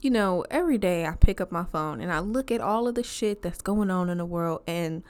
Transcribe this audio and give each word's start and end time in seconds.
you 0.00 0.10
know, 0.10 0.44
every 0.50 0.78
day 0.78 1.06
I 1.06 1.12
pick 1.12 1.40
up 1.40 1.50
my 1.50 1.64
phone 1.64 2.00
and 2.00 2.12
I 2.12 2.20
look 2.20 2.50
at 2.50 2.60
all 2.60 2.86
of 2.88 2.94
the 2.94 3.02
shit 3.02 3.42
that's 3.42 3.60
going 3.60 3.90
on 3.90 4.08
in 4.08 4.18
the 4.18 4.26
world 4.26 4.62
and 4.66 5.02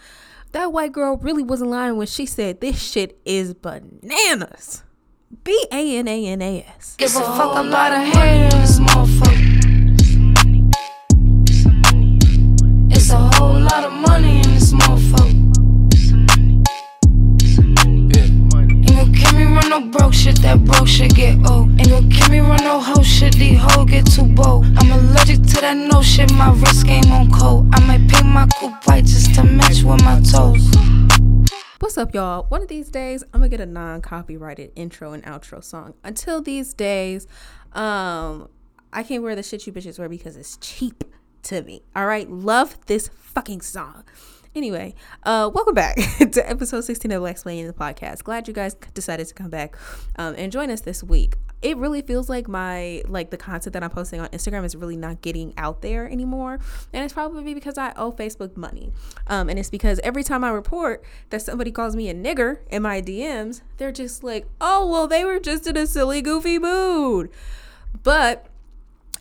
that 0.53 0.73
white 0.73 0.93
girl 0.93 1.17
really 1.19 1.43
wasn't 1.43 1.71
lying 1.71 1.97
when 1.97 2.07
she 2.07 2.25
said 2.27 2.61
this 2.61 2.81
shit 2.81 3.19
is 3.25 3.55
bananas. 3.55 4.83
B 5.45 5.67
A 5.71 5.99
N 5.99 6.09
A 6.09 6.27
N 6.27 6.41
A 6.41 6.67
S. 6.79 6.97
Give 6.97 7.15
a 7.15 7.21
fuck 7.21 7.59
a 7.59 7.63
lot 7.63 7.93
of 7.93 7.99
haters, 8.15 8.81
motherfucker. 8.81 9.38
That 20.49 20.65
broke 20.65 20.89
shit 20.89 21.15
get 21.15 21.37
old. 21.51 21.69
Ain't 21.79 21.91
gon' 21.91 22.11
kill 22.11 22.31
me 22.31 22.41
run 22.41 22.63
no 22.65 22.81
hoe 22.81 23.03
shit, 23.03 23.35
these 23.35 23.59
hoes 23.61 23.91
get 23.91 24.07
too 24.07 24.25
bold. 24.25 24.65
I'm 24.79 24.91
allergic 24.91 25.43
to 25.43 25.61
that 25.61 25.77
no 25.77 26.01
shit, 26.03 26.33
my 26.33 26.53
wrist 26.53 26.87
game 26.87 27.13
on 27.13 27.31
cold. 27.31 27.69
I 27.75 27.81
might 27.87 28.09
paint 28.09 28.27
my 28.27 28.47
coupe 28.59 28.87
white 28.87 29.05
just 29.05 29.35
to 29.35 29.45
match 29.45 29.83
with 29.83 30.03
my 30.03 30.21
toes. 30.21 30.65
What's 31.81 31.99
up, 31.99 32.15
y'all? 32.15 32.47
One 32.49 32.63
of 32.63 32.69
these 32.69 32.89
days, 32.89 33.23
I'm 33.35 33.41
gonna 33.41 33.51
get 33.51 33.61
a 33.61 33.67
non-copyrighted 33.67 34.73
intro 34.75 35.13
and 35.13 35.23
outro 35.25 35.63
song. 35.63 35.95
Until 36.03 36.41
these 36.41 36.73
days, 36.73 37.27
um, 37.73 38.49
I 38.93 39.03
can't 39.03 39.23
wear 39.23 39.37
the 39.37 39.43
shit 39.43 39.67
you 39.67 39.73
bitches 39.73 39.99
wear 39.99 40.09
because 40.09 40.37
it's 40.37 40.57
cheap 40.57 41.05
to 41.45 41.63
me. 41.63 41.83
All 41.95 42.07
right, 42.07 42.29
love 42.29 42.79
this 42.87 43.09
fucking 43.09 43.61
song. 43.61 44.05
Anyway, 44.59 44.93
uh, 45.23 45.49
welcome 45.55 45.73
back 45.73 45.95
to 46.33 46.51
episode 46.51 46.81
16 46.81 47.13
of 47.13 47.25
Explaining 47.25 47.69
the 47.69 47.73
podcast. 47.73 48.25
Glad 48.25 48.49
you 48.49 48.53
guys 48.53 48.75
decided 48.93 49.29
to 49.29 49.33
come 49.33 49.51
back 49.51 49.77
um, 50.17 50.35
and 50.37 50.51
join 50.51 50.69
us 50.69 50.81
this 50.81 51.01
week 51.01 51.37
it 51.63 51.77
really 51.77 52.03
feels 52.03 52.29
like 52.29 52.49
my 52.49 53.03
like 53.09 53.31
the 53.31 53.37
content 53.37 53.73
that 53.73 53.83
I'm 53.85 53.91
posting 53.91 54.21
on 54.21 54.29
Instagram 54.29 54.65
is 54.65 54.77
really 54.77 54.97
not 54.97 55.23
getting 55.23 55.55
out 55.57 55.83
there 55.83 56.09
anymore. 56.09 56.59
And 56.93 57.05
it's 57.05 57.13
probably 57.13 57.55
because 57.55 57.79
I 57.79 57.93
owe 57.97 58.13
Facebook 58.13 58.57
money. 58.57 58.93
Um, 59.27 59.49
and 59.49 59.59
it's 59.59 59.71
because 59.71 60.01
every 60.05 60.23
time 60.23 60.43
I 60.43 60.51
report 60.51 61.05
that 61.31 61.43
somebody 61.43 61.73
calls 61.73 61.97
me 61.97 62.09
a 62.09 62.15
nigger 62.15 62.59
in 62.69 62.83
my 62.83 63.03
DMs, 63.03 63.63
they're 63.77 63.91
just 63.91 64.23
like, 64.23 64.47
oh, 64.61 64.87
well, 64.87 65.09
they 65.09 65.25
were 65.25 65.41
just 65.41 65.67
in 65.67 65.77
a 65.77 65.87
silly, 65.87 66.23
goofy 66.23 66.61
mood. 66.61 67.29
But 68.05 68.47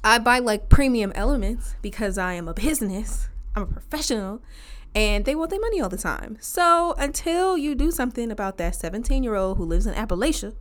I 0.04 0.20
buy 0.20 0.38
like 0.38 0.70
premium 0.70 1.12
elements 1.16 1.76
because 1.82 2.20
I 2.20 2.34
am 2.34 2.48
a 2.48 2.54
business, 2.54 3.30
I'm 3.56 3.64
a 3.64 3.66
professional, 3.66 4.42
and 4.98 5.26
they 5.26 5.36
want 5.36 5.52
their 5.52 5.60
money 5.60 5.80
all 5.80 5.90
the 5.90 5.96
time. 5.96 6.38
So 6.40 6.96
until 6.98 7.56
you 7.56 7.76
do 7.76 7.92
something 7.92 8.32
about 8.32 8.58
that 8.58 8.74
17 8.74 9.24
year 9.24 9.36
old 9.36 9.60
who 9.60 9.64
lives 9.64 9.86
in 9.86 9.94
Appalachia, 9.94 10.56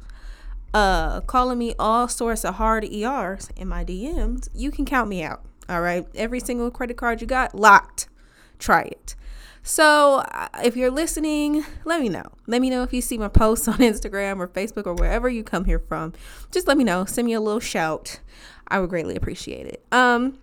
uh, 0.75 1.23
calling 1.23 1.57
me 1.57 1.75
all 1.79 2.07
sorts 2.07 2.45
of 2.45 2.57
hard 2.57 2.85
ERs 2.85 3.49
in 3.57 3.67
my 3.67 3.83
DMs, 3.83 4.51
you 4.55 4.71
can 4.71 4.85
count 4.85 5.09
me 5.09 5.23
out. 5.23 5.43
All 5.71 5.81
right. 5.81 6.07
Every 6.15 6.39
single 6.39 6.71
credit 6.71 6.99
card 6.99 7.23
you 7.23 7.27
got, 7.27 7.55
locked. 7.55 8.09
Try 8.59 8.83
it. 8.83 9.15
So 9.63 10.17
uh, 10.31 10.49
if 10.63 10.77
you're 10.77 10.91
listening, 10.91 11.65
let 11.87 12.03
me 12.03 12.11
know. 12.11 12.27
Let 12.47 12.61
me 12.61 12.69
know 12.69 12.83
if 12.83 12.93
you 12.93 13.01
see 13.01 13.17
my 13.17 13.29
posts 13.29 13.67
on 13.69 13.79
Instagram 13.79 14.39
or 14.39 14.49
Facebook 14.49 14.87
or 14.87 14.93
wherever 14.93 15.31
you 15.31 15.45
come 15.45 15.65
here 15.65 15.79
from. 15.79 16.13
Just 16.51 16.69
let 16.69 16.77
me 16.77 16.85
know. 16.85 17.07
Send 17.07 17.27
me 17.27 17.33
a 17.33 17.41
little 17.41 17.59
shout. 17.59 18.21
I 18.69 18.81
would 18.81 18.91
greatly 18.91 19.17
appreciate 19.17 19.67
it. 19.67 19.83
Um, 19.91 20.41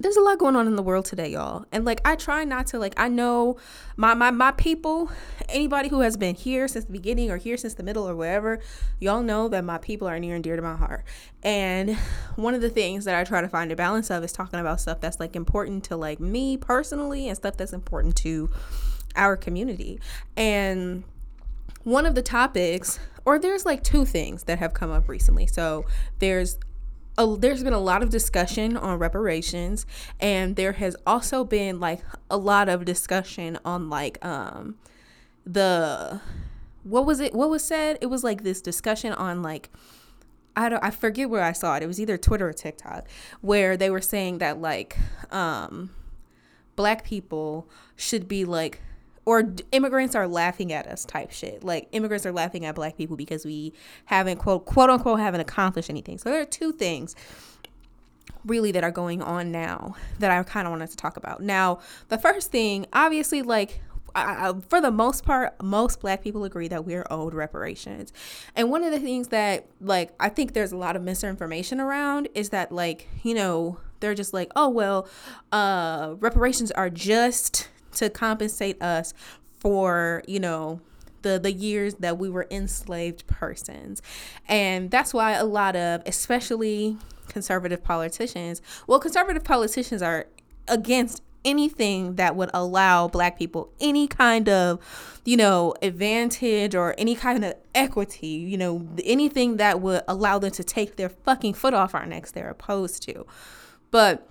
there's 0.00 0.16
a 0.16 0.20
lot 0.20 0.38
going 0.38 0.54
on 0.54 0.66
in 0.66 0.76
the 0.76 0.82
world 0.82 1.04
today, 1.04 1.30
y'all. 1.30 1.64
And 1.72 1.84
like 1.84 2.00
I 2.04 2.14
try 2.14 2.44
not 2.44 2.68
to 2.68 2.78
like 2.78 2.94
I 2.96 3.08
know 3.08 3.56
my 3.96 4.14
my 4.14 4.30
my 4.30 4.52
people, 4.52 5.10
anybody 5.48 5.88
who 5.88 6.00
has 6.00 6.16
been 6.16 6.34
here 6.34 6.68
since 6.68 6.84
the 6.84 6.92
beginning 6.92 7.30
or 7.30 7.36
here 7.36 7.56
since 7.56 7.74
the 7.74 7.82
middle 7.82 8.08
or 8.08 8.14
wherever, 8.14 8.60
y'all 9.00 9.22
know 9.22 9.48
that 9.48 9.64
my 9.64 9.78
people 9.78 10.06
are 10.06 10.18
near 10.18 10.34
and 10.34 10.44
dear 10.44 10.56
to 10.56 10.62
my 10.62 10.76
heart. 10.76 11.04
And 11.42 11.96
one 12.36 12.54
of 12.54 12.60
the 12.60 12.70
things 12.70 13.04
that 13.06 13.14
I 13.14 13.24
try 13.24 13.40
to 13.40 13.48
find 13.48 13.72
a 13.72 13.76
balance 13.76 14.10
of 14.10 14.22
is 14.22 14.32
talking 14.32 14.60
about 14.60 14.80
stuff 14.80 15.00
that's 15.00 15.18
like 15.18 15.34
important 15.34 15.84
to 15.84 15.96
like 15.96 16.20
me 16.20 16.56
personally 16.56 17.28
and 17.28 17.36
stuff 17.36 17.56
that's 17.56 17.72
important 17.72 18.16
to 18.18 18.50
our 19.16 19.36
community. 19.36 19.98
And 20.36 21.02
one 21.82 22.06
of 22.06 22.14
the 22.14 22.22
topics 22.22 23.00
or 23.24 23.38
there's 23.38 23.66
like 23.66 23.82
two 23.82 24.06
things 24.06 24.44
that 24.44 24.58
have 24.58 24.72
come 24.72 24.90
up 24.90 25.06
recently. 25.06 25.46
So 25.46 25.84
there's 26.18 26.56
a, 27.18 27.36
there's 27.36 27.62
been 27.62 27.72
a 27.72 27.80
lot 27.80 28.02
of 28.02 28.10
discussion 28.10 28.76
on 28.76 28.98
reparations 28.98 29.84
and 30.20 30.56
there 30.56 30.72
has 30.72 30.96
also 31.06 31.44
been 31.44 31.80
like 31.80 32.00
a 32.30 32.36
lot 32.38 32.68
of 32.68 32.84
discussion 32.84 33.58
on 33.64 33.90
like 33.90 34.24
um 34.24 34.76
the 35.44 36.20
what 36.84 37.04
was 37.04 37.20
it 37.20 37.34
what 37.34 37.50
was 37.50 37.64
said 37.64 37.98
it 38.00 38.06
was 38.06 38.24
like 38.24 38.42
this 38.44 38.62
discussion 38.62 39.12
on 39.12 39.42
like 39.42 39.68
I 40.56 40.68
don't 40.68 40.82
I 40.82 40.90
forget 40.90 41.30
where 41.30 41.44
I 41.44 41.52
saw 41.52 41.76
it. 41.76 41.84
It 41.84 41.86
was 41.86 42.00
either 42.00 42.18
Twitter 42.18 42.48
or 42.48 42.52
TikTok 42.52 43.06
where 43.40 43.76
they 43.76 43.90
were 43.90 44.00
saying 44.00 44.38
that 44.38 44.60
like 44.60 44.96
um 45.30 45.90
black 46.74 47.04
people 47.04 47.68
should 47.94 48.26
be 48.26 48.44
like 48.44 48.80
or 49.28 49.52
immigrants 49.72 50.14
are 50.14 50.26
laughing 50.26 50.72
at 50.72 50.86
us 50.86 51.04
type 51.04 51.30
shit. 51.30 51.62
Like 51.62 51.86
immigrants 51.92 52.24
are 52.24 52.32
laughing 52.32 52.64
at 52.64 52.74
black 52.74 52.96
people 52.96 53.14
because 53.14 53.44
we 53.44 53.74
haven't 54.06 54.38
quote 54.38 54.64
quote 54.64 54.88
unquote 54.88 55.20
haven't 55.20 55.42
accomplished 55.42 55.90
anything. 55.90 56.16
So 56.16 56.30
there 56.30 56.40
are 56.40 56.46
two 56.46 56.72
things 56.72 57.14
really 58.46 58.72
that 58.72 58.82
are 58.82 58.90
going 58.90 59.20
on 59.20 59.52
now 59.52 59.96
that 60.18 60.30
I 60.30 60.42
kind 60.44 60.66
of 60.66 60.70
wanted 60.70 60.88
to 60.92 60.96
talk 60.96 61.18
about. 61.18 61.42
Now, 61.42 61.80
the 62.08 62.16
first 62.16 62.50
thing, 62.50 62.86
obviously, 62.94 63.42
like 63.42 63.82
I, 64.14 64.54
for 64.66 64.80
the 64.80 64.90
most 64.90 65.26
part, 65.26 65.62
most 65.62 66.00
black 66.00 66.22
people 66.22 66.44
agree 66.44 66.68
that 66.68 66.86
we're 66.86 67.04
owed 67.10 67.34
reparations. 67.34 68.14
And 68.56 68.70
one 68.70 68.82
of 68.82 68.92
the 68.92 68.98
things 68.98 69.28
that, 69.28 69.66
like, 69.78 70.14
I 70.18 70.30
think 70.30 70.54
there's 70.54 70.72
a 70.72 70.78
lot 70.78 70.96
of 70.96 71.02
misinformation 71.02 71.80
around 71.80 72.28
is 72.34 72.48
that, 72.48 72.72
like, 72.72 73.06
you 73.22 73.34
know, 73.34 73.78
they're 74.00 74.14
just 74.14 74.32
like, 74.32 74.50
oh, 74.56 74.70
well, 74.70 75.06
uh, 75.52 76.14
reparations 76.18 76.70
are 76.70 76.88
just 76.88 77.68
to 77.98 78.10
compensate 78.10 78.80
us 78.82 79.14
for, 79.58 80.22
you 80.26 80.40
know, 80.40 80.80
the 81.22 81.38
the 81.38 81.52
years 81.52 81.94
that 81.96 82.18
we 82.18 82.28
were 82.30 82.46
enslaved 82.50 83.26
persons. 83.26 84.02
And 84.48 84.90
that's 84.90 85.12
why 85.12 85.32
a 85.32 85.44
lot 85.44 85.76
of 85.76 86.02
especially 86.06 86.96
conservative 87.28 87.82
politicians, 87.84 88.62
well 88.86 89.00
conservative 89.00 89.44
politicians 89.44 90.02
are 90.02 90.26
against 90.66 91.22
anything 91.44 92.16
that 92.16 92.34
would 92.34 92.50
allow 92.52 93.08
black 93.08 93.38
people 93.38 93.72
any 93.80 94.08
kind 94.08 94.48
of 94.48 94.80
you 95.24 95.36
know 95.36 95.72
advantage 95.82 96.74
or 96.74 96.94
any 96.98 97.14
kind 97.14 97.44
of 97.44 97.54
equity 97.74 98.26
you 98.26 98.58
know 98.58 98.86
anything 99.04 99.56
that 99.56 99.80
would 99.80 100.02
allow 100.08 100.38
them 100.38 100.50
to 100.50 100.64
take 100.64 100.96
their 100.96 101.08
fucking 101.08 101.54
foot 101.54 101.72
off 101.72 101.94
our 101.94 102.04
necks 102.04 102.32
they're 102.32 102.50
opposed 102.50 103.02
to 103.02 103.24
but 103.90 104.28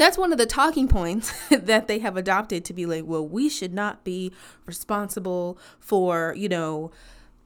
that's 0.00 0.16
one 0.16 0.32
of 0.32 0.38
the 0.38 0.46
talking 0.46 0.88
points 0.88 1.30
that 1.50 1.86
they 1.86 1.98
have 1.98 2.16
adopted 2.16 2.64
to 2.64 2.72
be 2.72 2.86
like, 2.86 3.04
well, 3.04 3.26
we 3.26 3.50
should 3.50 3.74
not 3.74 4.02
be 4.02 4.32
responsible 4.64 5.58
for, 5.78 6.34
you 6.36 6.48
know, 6.48 6.90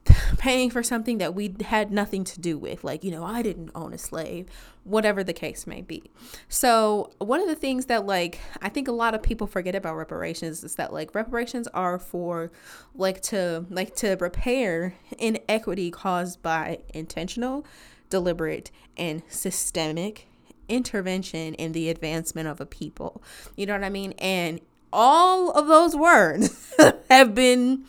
paying 0.37 0.69
for 0.69 0.81
something 0.81 1.17
that 1.17 1.35
we 1.35 1.53
had 1.65 1.91
nothing 1.91 2.23
to 2.23 2.39
do 2.39 2.57
with. 2.57 2.81
Like, 2.83 3.03
you 3.03 3.11
know, 3.11 3.25
I 3.25 3.41
didn't 3.41 3.71
own 3.75 3.91
a 3.91 3.97
slave, 3.97 4.47
whatever 4.85 5.21
the 5.21 5.33
case 5.33 5.67
may 5.67 5.81
be. 5.81 6.11
So, 6.47 7.11
one 7.17 7.41
of 7.41 7.47
the 7.47 7.55
things 7.55 7.87
that, 7.87 8.05
like, 8.05 8.39
I 8.61 8.69
think 8.69 8.87
a 8.87 8.93
lot 8.93 9.13
of 9.13 9.21
people 9.21 9.47
forget 9.47 9.75
about 9.75 9.97
reparations 9.97 10.63
is 10.63 10.75
that, 10.75 10.93
like, 10.93 11.13
reparations 11.13 11.67
are 11.73 11.99
for, 11.99 12.53
like, 12.93 13.19
to, 13.23 13.65
like, 13.69 13.95
to 13.97 14.15
repair 14.21 14.93
inequity 15.17 15.91
caused 15.91 16.41
by 16.41 16.79
intentional, 16.93 17.65
deliberate, 18.09 18.71
and 18.95 19.23
systemic 19.27 20.29
intervention 20.67 21.53
in 21.55 21.71
the 21.71 21.89
advancement 21.89 22.47
of 22.47 22.59
a 22.61 22.65
people. 22.65 23.21
You 23.55 23.65
know 23.65 23.73
what 23.73 23.83
I 23.83 23.89
mean? 23.89 24.13
And 24.19 24.61
all 24.91 25.51
of 25.51 25.67
those 25.67 25.95
words 25.95 26.73
have 27.09 27.35
been 27.35 27.85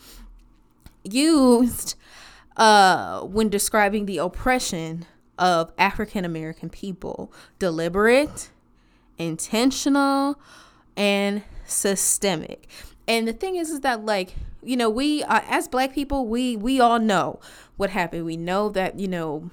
used 1.03 1.95
uh, 2.57 3.21
when 3.21 3.49
describing 3.49 4.05
the 4.05 4.17
oppression 4.17 5.05
of 5.37 5.71
African 5.77 6.25
American 6.25 6.69
people 6.69 7.31
deliberate, 7.59 8.49
intentional, 9.17 10.39
and 10.95 11.43
systemic. 11.65 12.67
And 13.07 13.27
the 13.27 13.33
thing 13.33 13.55
is, 13.55 13.69
is 13.69 13.81
that 13.81 14.05
like 14.05 14.35
you 14.63 14.75
know 14.75 14.89
we 14.89 15.23
uh, 15.23 15.41
as 15.47 15.67
black 15.67 15.93
people 15.93 16.27
we 16.27 16.57
we 16.57 16.79
all 16.79 16.99
know 16.99 17.39
what 17.77 17.91
happened 17.91 18.25
we 18.25 18.35
know 18.35 18.69
that 18.69 18.99
you 18.99 19.07
know 19.07 19.49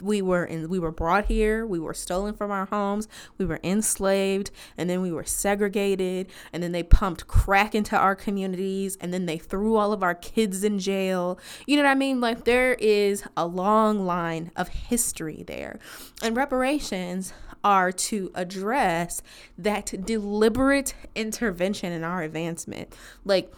we 0.00 0.22
were 0.22 0.44
in 0.44 0.68
we 0.68 0.78
were 0.78 0.90
brought 0.90 1.26
here 1.26 1.66
we 1.66 1.78
were 1.78 1.92
stolen 1.92 2.34
from 2.34 2.50
our 2.50 2.66
homes 2.66 3.08
we 3.36 3.44
were 3.44 3.60
enslaved 3.62 4.50
and 4.78 4.88
then 4.88 5.02
we 5.02 5.12
were 5.12 5.24
segregated 5.24 6.26
and 6.52 6.62
then 6.62 6.72
they 6.72 6.82
pumped 6.82 7.26
crack 7.26 7.74
into 7.74 7.96
our 7.96 8.14
communities 8.14 8.96
and 9.00 9.12
then 9.12 9.26
they 9.26 9.38
threw 9.38 9.76
all 9.76 9.92
of 9.92 10.02
our 10.02 10.14
kids 10.14 10.64
in 10.64 10.78
jail. 10.78 11.38
You 11.66 11.76
know 11.76 11.82
what 11.82 11.90
i 11.90 11.94
mean? 11.94 12.20
Like 12.20 12.44
there 12.44 12.74
is 12.74 13.24
a 13.36 13.46
long 13.46 14.06
line 14.06 14.50
of 14.56 14.68
history 14.68 15.44
there. 15.46 15.78
And 16.22 16.36
reparations 16.36 17.32
are 17.64 17.92
to 17.92 18.30
address 18.34 19.22
that 19.56 19.94
deliberate 20.04 20.94
intervention 21.14 21.92
in 21.92 22.02
our 22.02 22.22
advancement. 22.22 22.94
Like 23.24 23.52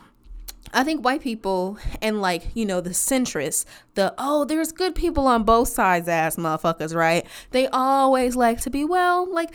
I 0.73 0.83
think 0.83 1.05
white 1.05 1.21
people 1.21 1.79
and 2.03 2.21
like, 2.21 2.45
you 2.55 2.65
know, 2.65 2.81
the 2.81 2.91
centrists, 2.91 3.65
the 3.95 4.15
oh, 4.19 4.45
there's 4.45 4.73
good 4.73 4.95
people 4.95 5.27
on 5.27 5.45
both 5.45 5.69
sides 5.69 6.09
ass 6.09 6.37
motherfuckers, 6.37 6.95
right? 6.95 7.27
They 7.51 7.69
always 7.69 8.35
like 8.35 8.61
to 8.63 8.71
be, 8.71 8.85
well, 8.85 9.33
like, 9.33 9.55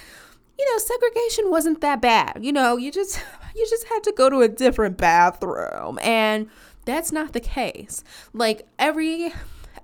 you 0.58 0.72
know, 0.72 0.78
segregation 0.78 1.50
wasn't 1.50 1.82
that 1.82 2.02
bad. 2.02 2.40
You 2.42 2.52
know, 2.52 2.78
you 2.78 2.92
just 2.92 3.22
you 3.56 3.68
just 3.70 3.88
had 3.88 4.04
to 4.04 4.12
go 4.12 4.30
to 4.30 4.42
a 4.42 4.48
different 4.48 4.98
bathroom. 4.98 6.00
And 6.02 6.50
that's 6.86 7.12
not 7.12 7.34
the 7.34 7.40
case. 7.40 8.04
Like 8.34 8.68
every 8.78 9.34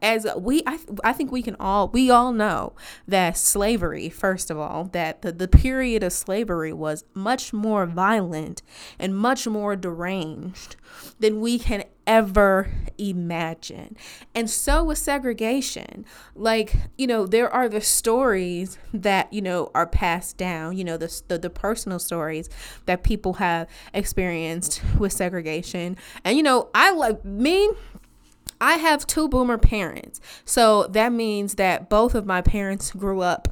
as 0.06 0.28
we 0.38 0.62
I, 0.68 0.78
I 1.04 1.14
think 1.14 1.32
we 1.32 1.42
can 1.42 1.56
all 1.60 1.90
we 1.90 2.12
all 2.12 2.32
know 2.32 2.74
that 3.08 3.36
slavery 3.36 4.08
first 4.08 4.52
of 4.52 4.58
all 4.60 4.86
that 4.94 5.24
the, 5.24 5.32
the 5.32 5.48
period 5.48 6.04
of 6.04 6.14
slavery 6.14 6.72
was 6.72 7.04
much 7.16 7.52
more 7.52 7.88
violent 7.88 8.62
and 9.00 9.18
much 9.18 9.48
more 9.48 9.76
deranged 9.76 10.76
than 11.20 11.42
we 11.42 11.58
can 11.58 11.84
ever 12.08 12.70
imagine. 13.00 13.98
And 14.36 14.48
so 14.48 14.84
with 14.84 15.00
segregation. 15.00 16.06
Like 16.36 16.76
you 16.98 17.08
know 17.08 17.26
there 17.26 17.50
are 17.52 17.68
the 17.68 17.82
stories 17.82 18.78
that 18.94 19.34
you 19.34 19.42
know 19.42 19.72
are 19.74 19.88
passed 19.88 20.38
down 20.38 20.78
you 20.78 20.84
know 20.84 20.98
the, 20.98 21.22
the, 21.28 21.40
the 21.40 21.50
personal 21.50 21.98
stories 21.98 22.48
that 22.86 23.04
people 23.04 23.34
have 23.34 23.68
experienced 23.92 24.84
with 25.00 25.14
segregation. 25.14 25.98
And 26.24 26.38
you 26.38 26.44
know 26.44 26.70
i 26.76 26.92
like 26.92 27.26
me 27.26 27.72
I 28.60 28.76
have 28.76 29.06
two 29.06 29.28
boomer 29.28 29.58
parents. 29.58 30.22
So 30.46 30.84
that 30.88 31.12
means 31.12 31.56
that 31.56 31.90
both 31.90 32.16
of 32.16 32.26
my 32.26 32.42
parents 32.42 32.92
grew 32.92 33.22
up 33.22 33.50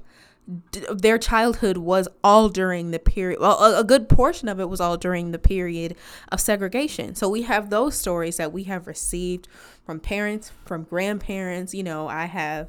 their 0.92 1.18
childhood 1.18 1.78
was 1.78 2.08
all 2.22 2.50
during 2.50 2.92
the 2.92 3.00
period 3.00 3.40
well 3.40 3.80
a, 3.80 3.84
good 3.84 4.10
portion 4.10 4.50
of 4.50 4.60
it 4.60 4.68
was 4.68 4.82
all 4.82 4.98
during 4.98 5.32
the 5.32 5.40
period 5.40 5.96
of 6.34 6.40
segregation 6.42 7.16
so 7.16 7.30
we 7.30 7.44
have 7.44 7.70
those 7.70 7.96
stories 7.96 8.36
that 8.36 8.52
we 8.52 8.64
have 8.64 8.86
received 8.86 9.48
from 9.86 10.02
parents 10.02 10.52
from 10.66 10.84
grandparents 10.84 11.74
you 11.74 11.82
know 11.82 12.10
i 12.10 12.26
have 12.26 12.68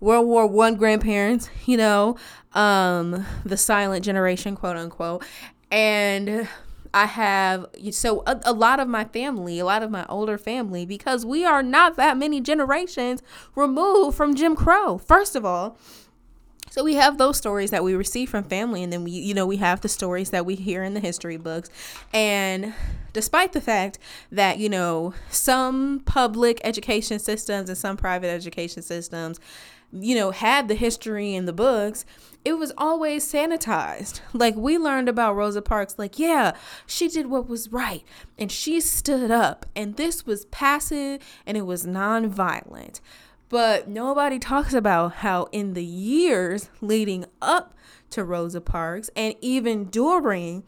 world 0.00 0.26
war 0.26 0.46
one 0.46 0.74
grandparents 0.76 1.48
you 1.64 1.78
know 1.78 2.14
um 2.52 3.24
the 3.42 3.56
silent 3.56 4.04
generation 4.04 4.54
quote 4.54 4.76
unquote 4.76 5.24
and 5.70 6.46
I 6.94 7.06
have 7.06 7.66
so 7.90 8.22
a, 8.24 8.40
a, 8.44 8.52
lot 8.52 8.78
of 8.78 8.86
my 8.86 9.04
family, 9.04 9.58
a 9.58 9.64
lot 9.64 9.82
of 9.82 9.90
my 9.90 10.06
older 10.08 10.38
family, 10.38 10.86
because 10.86 11.26
we 11.26 11.44
are 11.44 11.60
not 11.60 11.96
that 11.96 12.16
many 12.16 12.40
generations 12.40 13.20
removed 13.56 14.16
from 14.16 14.36
Jim 14.36 14.54
Crow. 14.54 14.98
First 14.98 15.34
of 15.34 15.44
all, 15.44 15.76
so 16.70 16.84
we 16.84 16.94
have 16.94 17.18
those 17.18 17.36
stories 17.36 17.70
that 17.72 17.82
we 17.82 17.94
receive 17.94 18.30
from 18.30 18.44
family, 18.44 18.84
and 18.84 18.92
then 18.92 19.02
we, 19.02 19.10
you 19.10 19.34
know, 19.34 19.44
we 19.44 19.56
have 19.56 19.80
the 19.80 19.88
stories 19.88 20.30
that 20.30 20.46
we 20.46 20.54
hear 20.54 20.84
in 20.84 20.94
the 20.94 21.00
history 21.00 21.36
books. 21.36 21.68
And 22.12 22.74
despite 23.12 23.52
the 23.52 23.60
fact 23.60 23.98
that 24.30 24.58
you 24.58 24.68
know 24.68 25.14
some 25.30 26.00
public 26.04 26.60
education 26.62 27.18
systems 27.18 27.68
and 27.68 27.78
some 27.78 27.96
private 27.96 28.28
education 28.28 28.82
systems 28.82 29.40
you 29.94 30.14
know, 30.14 30.30
had 30.30 30.68
the 30.68 30.74
history 30.74 31.34
in 31.34 31.44
the 31.44 31.52
books, 31.52 32.04
it 32.44 32.54
was 32.54 32.72
always 32.76 33.30
sanitized. 33.30 34.20
Like 34.34 34.56
we 34.56 34.78
learned 34.78 35.08
about 35.08 35.36
Rosa 35.36 35.62
Parks, 35.62 35.94
like, 35.96 36.18
yeah, 36.18 36.52
she 36.86 37.08
did 37.08 37.26
what 37.26 37.48
was 37.48 37.72
right 37.72 38.02
and 38.36 38.50
she 38.50 38.80
stood 38.80 39.30
up, 39.30 39.64
and 39.76 39.96
this 39.96 40.26
was 40.26 40.46
passive 40.46 41.22
and 41.46 41.56
it 41.56 41.66
was 41.66 41.86
nonviolent. 41.86 43.00
But 43.48 43.88
nobody 43.88 44.38
talks 44.38 44.74
about 44.74 45.14
how 45.16 45.44
in 45.52 45.74
the 45.74 45.84
years 45.84 46.70
leading 46.80 47.26
up 47.40 47.74
to 48.10 48.24
Rosa 48.24 48.60
Parks 48.60 49.10
and 49.14 49.34
even 49.40 49.84
during 49.84 50.64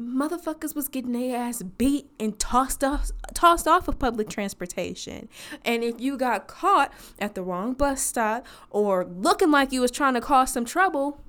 motherfuckers 0.00 0.74
was 0.74 0.88
getting 0.88 1.12
their 1.12 1.36
ass 1.36 1.62
beat 1.62 2.10
and 2.18 2.38
tossed 2.38 2.82
off 2.82 3.10
tossed 3.34 3.68
off 3.68 3.88
of 3.88 3.98
public 3.98 4.28
transportation. 4.28 5.28
And 5.64 5.84
if 5.84 6.00
you 6.00 6.16
got 6.16 6.48
caught 6.48 6.92
at 7.18 7.34
the 7.34 7.42
wrong 7.42 7.74
bus 7.74 8.00
stop 8.02 8.46
or 8.70 9.04
looking 9.04 9.50
like 9.50 9.72
you 9.72 9.80
was 9.80 9.90
trying 9.90 10.14
to 10.14 10.20
cause 10.20 10.52
some 10.52 10.64
trouble, 10.64 11.20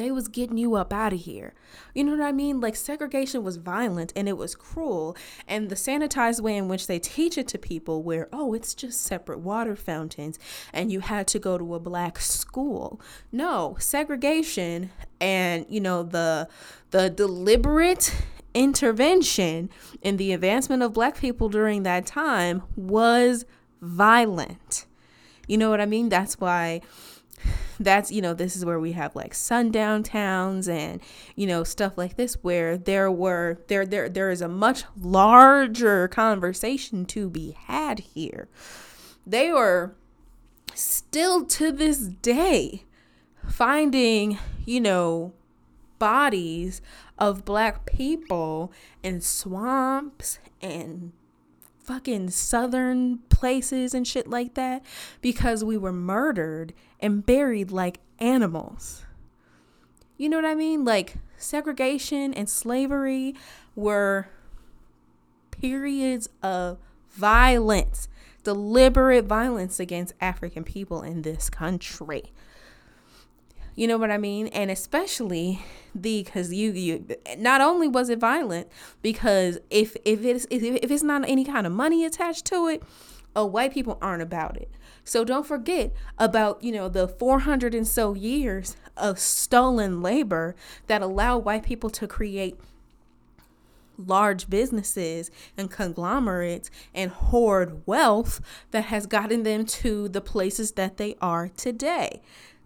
they 0.00 0.10
was 0.10 0.28
getting 0.28 0.56
you 0.56 0.74
up 0.74 0.92
out 0.92 1.12
of 1.12 1.20
here. 1.20 1.52
You 1.94 2.04
know 2.04 2.12
what 2.12 2.22
I 2.22 2.32
mean? 2.32 2.60
Like 2.60 2.76
segregation 2.76 3.42
was 3.42 3.56
violent 3.56 4.12
and 4.16 4.28
it 4.28 4.36
was 4.36 4.54
cruel. 4.54 5.16
And 5.46 5.68
the 5.68 5.74
sanitized 5.74 6.40
way 6.40 6.56
in 6.56 6.68
which 6.68 6.86
they 6.86 6.98
teach 6.98 7.36
it 7.36 7.48
to 7.48 7.58
people, 7.58 8.02
where, 8.02 8.28
oh, 8.32 8.54
it's 8.54 8.74
just 8.74 9.02
separate 9.02 9.40
water 9.40 9.76
fountains 9.76 10.38
and 10.72 10.90
you 10.90 11.00
had 11.00 11.26
to 11.28 11.38
go 11.38 11.58
to 11.58 11.74
a 11.74 11.80
black 11.80 12.18
school. 12.18 13.00
No, 13.30 13.76
segregation 13.78 14.90
and, 15.20 15.66
you 15.68 15.80
know, 15.80 16.02
the 16.02 16.48
the 16.90 17.10
deliberate 17.10 18.14
intervention 18.54 19.70
in 20.02 20.16
the 20.16 20.32
advancement 20.32 20.82
of 20.82 20.92
black 20.92 21.18
people 21.18 21.48
during 21.48 21.82
that 21.84 22.06
time 22.06 22.62
was 22.74 23.44
violent. 23.80 24.86
You 25.46 25.58
know 25.58 25.70
what 25.70 25.80
I 25.80 25.86
mean? 25.86 26.08
That's 26.08 26.40
why 26.40 26.80
that's 27.80 28.12
you 28.12 28.20
know 28.20 28.34
this 28.34 28.54
is 28.54 28.64
where 28.64 28.78
we 28.78 28.92
have 28.92 29.16
like 29.16 29.34
sundown 29.34 30.02
towns 30.02 30.68
and 30.68 31.00
you 31.34 31.46
know 31.46 31.64
stuff 31.64 31.96
like 31.96 32.16
this 32.16 32.34
where 32.42 32.76
there 32.76 33.10
were 33.10 33.58
there 33.68 33.86
there 33.86 34.08
there 34.08 34.30
is 34.30 34.42
a 34.42 34.48
much 34.48 34.84
larger 35.00 36.06
conversation 36.06 37.04
to 37.06 37.28
be 37.30 37.52
had 37.52 38.00
here. 38.00 38.48
They 39.26 39.50
were 39.50 39.96
still 40.74 41.44
to 41.46 41.72
this 41.72 41.98
day 41.98 42.84
finding 43.48 44.38
you 44.66 44.80
know 44.80 45.32
bodies 45.98 46.80
of 47.18 47.44
black 47.44 47.86
people 47.86 48.72
in 49.02 49.20
swamps 49.20 50.38
and 50.60 51.12
fucking 51.90 52.30
southern 52.30 53.18
places 53.30 53.94
and 53.94 54.06
shit 54.06 54.30
like 54.30 54.54
that 54.54 54.80
because 55.20 55.64
we 55.64 55.76
were 55.76 55.92
murdered 55.92 56.72
and 57.00 57.26
buried 57.26 57.72
like 57.72 57.98
animals. 58.20 59.04
You 60.16 60.28
know 60.28 60.36
what 60.36 60.44
I 60.44 60.54
mean? 60.54 60.84
Like 60.84 61.14
segregation 61.36 62.32
and 62.32 62.48
slavery 62.48 63.34
were 63.74 64.28
periods 65.50 66.28
of 66.44 66.78
violence, 67.10 68.08
deliberate 68.44 69.24
violence 69.24 69.80
against 69.80 70.14
African 70.20 70.62
people 70.62 71.02
in 71.02 71.22
this 71.22 71.50
country. 71.50 72.32
You 73.80 73.88
know 73.88 73.96
what 73.96 74.10
I 74.10 74.18
mean? 74.18 74.48
And 74.48 74.70
especially 74.70 75.62
the 75.94 76.22
because 76.22 76.52
you 76.52 76.70
you 76.72 77.06
not 77.38 77.62
only 77.62 77.88
was 77.88 78.10
it 78.10 78.18
violent 78.18 78.68
because 79.00 79.58
if 79.70 79.96
if 80.04 80.22
it's 80.22 80.46
if, 80.50 80.62
it's 80.90 81.02
not 81.02 81.26
any 81.26 81.46
kind 81.46 81.66
of 81.66 81.72
money 81.72 82.04
attached 82.04 82.44
to 82.44 82.68
it, 82.68 82.82
oh 83.34 83.46
white 83.46 83.72
people 83.72 83.96
aren't 84.02 84.20
about 84.20 84.58
it. 84.58 84.70
So 85.02 85.24
don't 85.24 85.46
forget 85.46 85.94
about, 86.18 86.62
you 86.62 86.72
know, 86.72 86.90
the 86.90 87.08
400 87.08 87.74
and 87.74 87.88
so 87.88 88.12
years 88.12 88.76
of 88.98 89.18
stolen 89.18 90.02
labor 90.02 90.54
that 90.86 91.00
allow 91.00 91.38
white 91.38 91.62
people 91.62 91.88
to 91.88 92.06
create 92.06 92.60
large 93.96 94.50
businesses 94.50 95.30
and 95.56 95.70
conglomerates 95.70 96.70
and 96.94 97.10
hoard 97.10 97.80
wealth 97.86 98.42
that 98.72 98.84
has 98.84 99.06
gotten 99.06 99.42
them 99.42 99.64
to 99.64 100.06
the 100.10 100.20
places 100.20 100.72
that 100.72 100.98
they 100.98 101.16
are 101.22 101.48
today. 101.48 102.20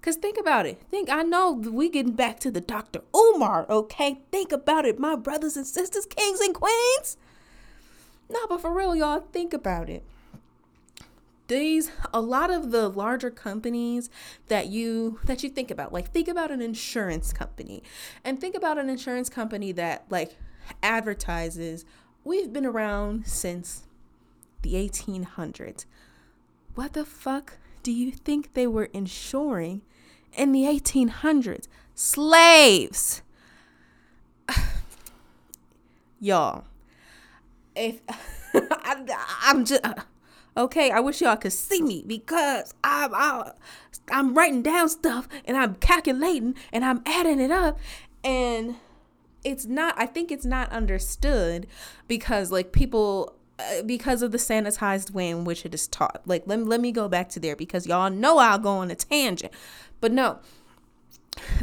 Cause 0.05 0.17
think 0.17 0.37
about 0.37 0.67
it. 0.67 0.83
Think 0.91 1.09
I 1.09 1.23
know 1.23 1.53
we 1.53 1.89
getting 1.89 2.13
back 2.13 2.39
to 2.41 2.51
the 2.51 2.61
Dr. 2.61 3.01
Umar, 3.17 3.65
okay? 3.71 4.21
Think 4.31 4.53
about 4.53 4.85
it, 4.85 4.99
my 4.99 5.17
brothers 5.17 5.57
and 5.57 5.67
sisters, 5.67 6.05
kings 6.05 6.41
and 6.41 6.55
queens. 6.55 7.17
No, 8.29 8.41
but 8.47 8.61
for 8.61 8.71
real, 8.71 8.95
y'all, 8.95 9.21
think 9.21 9.55
about 9.55 9.89
it. 9.89 10.05
These 11.49 11.91
a 12.13 12.21
lot 12.21 12.51
of 12.51 12.71
the 12.71 12.91
larger 12.91 13.31
companies 13.31 14.11
that 14.49 14.67
you 14.67 15.21
that 15.25 15.43
you 15.43 15.49
think 15.49 15.71
about, 15.71 15.91
like 15.91 16.11
think 16.11 16.29
about 16.29 16.51
an 16.51 16.61
insurance 16.61 17.33
company. 17.33 17.83
And 18.23 18.39
think 18.39 18.55
about 18.55 18.77
an 18.77 18.91
insurance 18.91 19.31
company 19.31 19.73
that 19.73 20.05
like 20.11 20.37
advertises, 20.83 21.87
we've 22.25 22.53
been 22.53 22.67
around 22.67 23.27
since 23.27 23.87
the 24.61 24.75
1800s. 24.75 25.87
What 26.75 26.93
the 26.93 27.07
fuck 27.07 27.57
do 27.83 27.91
you 27.91 28.13
think 28.13 28.53
they 28.53 28.67
were 28.67 28.91
insuring 28.93 29.81
in 30.37 30.53
the 30.53 30.63
1800s. 30.63 31.69
Slaves. 31.95 33.23
y'all, 36.21 36.65
if 37.75 38.01
I, 38.55 39.05
am 39.47 39.65
just 39.65 39.83
okay, 40.57 40.91
I 40.91 41.01
wish 41.01 41.21
y'all 41.21 41.37
could 41.37 41.53
see 41.53 41.83
me 41.83 42.05
because 42.07 42.75
I'm 42.83 43.53
I'm 44.11 44.35
writing 44.35 44.63
down 44.63 44.89
stuff 44.89 45.29
and 45.45 45.57
I'm 45.57 45.77
calculating 45.77 46.55
and 46.73 46.85
I'm 46.85 47.03
adding 47.07 47.41
it 47.41 47.51
up 47.51 47.79
and 48.23 48.77
it's 49.45 49.67
not 49.67 49.95
I 49.97 50.07
think 50.07 50.31
it's 50.31 50.45
not 50.45 50.71
understood 50.71 51.67
because 52.09 52.51
like 52.51 52.73
people 52.73 53.35
uh, 53.59 53.83
because 53.83 54.23
of 54.23 54.33
the 54.33 54.39
sanitized 54.39 55.11
way 55.11 55.29
in 55.29 55.45
which 55.45 55.65
it 55.65 55.75
is 55.75 55.87
taught. 55.87 56.23
Like 56.27 56.45
let, 56.47 56.65
let 56.67 56.81
me 56.81 56.93
go 56.93 57.09
back 57.09 57.29
to 57.31 57.41
there 57.41 57.57
because 57.57 57.87
y'all 57.87 58.11
know 58.11 58.39
I'll 58.39 58.59
go 58.59 58.71
on 58.71 58.91
a 58.91 58.95
tangent. 58.95 59.53
But 60.01 60.13
no, 60.13 60.41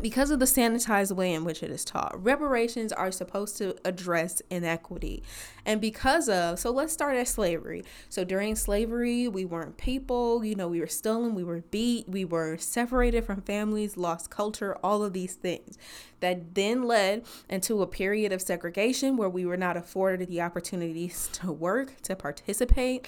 because 0.02 0.32
of 0.32 0.40
the 0.40 0.46
sanitized 0.46 1.16
way 1.16 1.34
in 1.34 1.44
which 1.44 1.64
it 1.64 1.70
is 1.72 1.86
taught, 1.86 2.22
reparations 2.24 2.92
are 2.92 3.12
supposed 3.12 3.58
to 3.58 3.76
address 3.86 4.42
inequity. 4.50 5.24
And 5.66 5.80
because 5.80 6.28
of, 6.28 6.60
so 6.60 6.72
let's 6.72 6.94
start 6.94 7.16
at 7.18 7.28
slavery. 7.28 7.84
So 8.10 8.24
during 8.24 8.56
slavery, 8.56 9.28
we 9.28 9.46
weren't 9.46 9.78
people, 9.78 10.44
you 10.44 10.56
know, 10.56 10.68
we 10.68 10.80
were 10.80 10.88
stolen, 10.88 11.36
we 11.36 11.44
were 11.44 11.64
beat, 11.72 12.08
we 12.08 12.26
were 12.26 12.58
separated 12.58 13.26
from 13.26 13.42
families, 13.42 13.98
lost 13.98 14.30
culture, 14.30 14.78
all 14.84 15.04
of 15.04 15.14
these 15.14 15.36
things. 15.36 15.78
That 16.20 16.54
then 16.54 16.84
led 16.84 17.26
into 17.50 17.82
a 17.82 17.88
period 17.88 18.32
of 18.32 18.42
segregation 18.42 19.18
where 19.18 19.30
we 19.30 19.46
were 19.46 19.58
not 19.58 19.78
afforded 19.78 20.30
the 20.30 20.42
opportunities 20.42 21.30
to 21.34 21.52
work, 21.52 22.00
to 22.04 22.16
participate, 22.16 23.08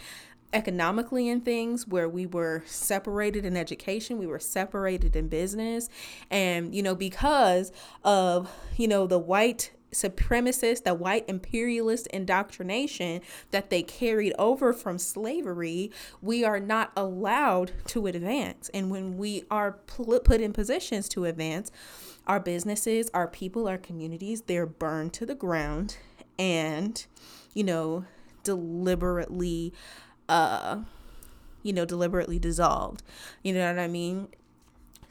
economically 0.53 1.27
in 1.27 1.41
things 1.41 1.87
where 1.87 2.07
we 2.07 2.25
were 2.25 2.63
separated 2.65 3.45
in 3.45 3.57
education, 3.57 4.17
we 4.17 4.27
were 4.27 4.39
separated 4.39 5.15
in 5.15 5.27
business. 5.27 5.89
And, 6.29 6.73
you 6.73 6.83
know, 6.83 6.95
because 6.95 7.71
of, 8.03 8.51
you 8.77 8.87
know, 8.87 9.07
the 9.07 9.19
white 9.19 9.71
supremacist, 9.91 10.83
the 10.83 10.93
white 10.93 11.23
imperialist 11.27 12.07
indoctrination 12.07 13.21
that 13.51 13.69
they 13.69 13.83
carried 13.83 14.33
over 14.39 14.73
from 14.73 14.97
slavery, 14.97 15.91
we 16.21 16.43
are 16.43 16.59
not 16.59 16.91
allowed 16.95 17.71
to 17.87 18.07
advance. 18.07 18.69
And 18.73 18.89
when 18.89 19.17
we 19.17 19.43
are 19.51 19.73
put 19.73 20.41
in 20.41 20.51
positions 20.51 21.07
to 21.09 21.25
advance, 21.25 21.71
our 22.25 22.39
businesses, 22.39 23.09
our 23.13 23.27
people, 23.27 23.67
our 23.67 23.77
communities, 23.77 24.41
they're 24.41 24.65
burned 24.65 25.13
to 25.13 25.25
the 25.25 25.35
ground 25.35 25.97
and, 26.39 27.05
you 27.53 27.63
know, 27.63 28.05
deliberately 28.43 29.73
uh 30.29 30.79
you 31.63 31.73
know 31.73 31.85
deliberately 31.85 32.39
dissolved. 32.39 33.03
You 33.41 33.53
know 33.53 33.67
what 33.67 33.79
i 33.79 33.87
mean? 33.87 34.27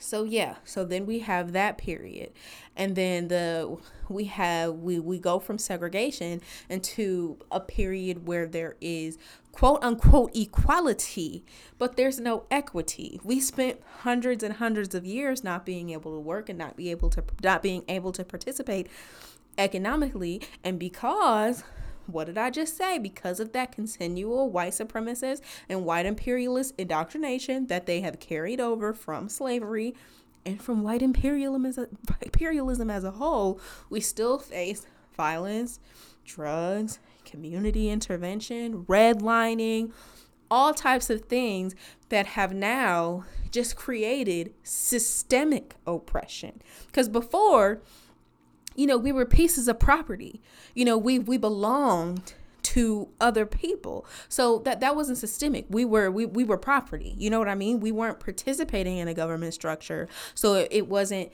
So 0.02 0.24
yeah. 0.24 0.56
So 0.64 0.84
then 0.84 1.06
we 1.06 1.20
have 1.20 1.52
that 1.52 1.78
period. 1.78 2.32
And 2.76 2.96
then 2.96 3.28
the 3.28 3.78
we 4.08 4.24
have 4.24 4.74
we 4.74 4.98
we 4.98 5.18
go 5.18 5.38
from 5.38 5.58
segregation 5.58 6.40
into 6.68 7.38
a 7.50 7.60
period 7.60 8.26
where 8.26 8.46
there 8.46 8.76
is 8.80 9.16
quote 9.52 9.82
unquote 9.82 10.34
equality 10.34 11.44
but 11.78 11.96
there's 11.96 12.18
no 12.18 12.44
equity. 12.50 13.20
We 13.22 13.40
spent 13.40 13.80
hundreds 14.00 14.42
and 14.42 14.54
hundreds 14.54 14.94
of 14.94 15.06
years 15.06 15.44
not 15.44 15.64
being 15.64 15.90
able 15.90 16.14
to 16.14 16.20
work 16.20 16.48
and 16.48 16.58
not 16.58 16.76
be 16.76 16.90
able 16.90 17.10
to 17.10 17.22
not 17.42 17.62
being 17.62 17.84
able 17.88 18.12
to 18.12 18.24
participate 18.24 18.88
economically. 19.56 20.42
And 20.64 20.78
because 20.78 21.62
what 22.06 22.24
did 22.24 22.38
I 22.38 22.50
just 22.50 22.76
say? 22.76 22.98
Because 22.98 23.40
of 23.40 23.52
that 23.52 23.72
continual 23.72 24.50
white 24.50 24.72
supremacist 24.72 25.40
and 25.68 25.84
white 25.84 26.06
imperialist 26.06 26.74
indoctrination 26.78 27.66
that 27.66 27.86
they 27.86 28.00
have 28.00 28.20
carried 28.20 28.60
over 28.60 28.92
from 28.92 29.28
slavery 29.28 29.94
and 30.44 30.60
from 30.60 30.82
white 30.82 31.02
imperialism 31.02 31.66
as 31.66 31.78
a, 31.78 31.88
imperialism 32.20 32.90
as 32.90 33.04
a 33.04 33.12
whole, 33.12 33.60
we 33.90 34.00
still 34.00 34.38
face 34.38 34.86
violence, 35.16 35.78
drugs, 36.24 36.98
community 37.24 37.88
intervention, 37.88 38.84
redlining, 38.84 39.92
all 40.50 40.74
types 40.74 41.08
of 41.08 41.22
things 41.22 41.74
that 42.10 42.26
have 42.26 42.52
now 42.52 43.24
just 43.50 43.76
created 43.76 44.52
systemic 44.62 45.76
oppression. 45.86 46.60
Because 46.86 47.08
before, 47.08 47.80
you 48.76 48.86
know, 48.86 48.96
we 48.96 49.12
were 49.12 49.24
pieces 49.24 49.68
of 49.68 49.78
property. 49.78 50.40
You 50.74 50.84
know, 50.84 50.98
we 50.98 51.18
we 51.18 51.36
belonged 51.36 52.34
to 52.62 53.08
other 53.20 53.44
people. 53.44 54.06
So 54.28 54.58
that 54.60 54.80
that 54.80 54.96
wasn't 54.96 55.18
systemic. 55.18 55.66
We 55.68 55.84
were 55.84 56.10
we, 56.10 56.26
we 56.26 56.44
were 56.44 56.58
property. 56.58 57.14
You 57.18 57.30
know 57.30 57.38
what 57.38 57.48
I 57.48 57.54
mean? 57.54 57.80
We 57.80 57.92
weren't 57.92 58.20
participating 58.20 58.98
in 58.98 59.08
a 59.08 59.14
government 59.14 59.54
structure. 59.54 60.08
So 60.34 60.54
it, 60.54 60.68
it 60.70 60.88
wasn't 60.88 61.32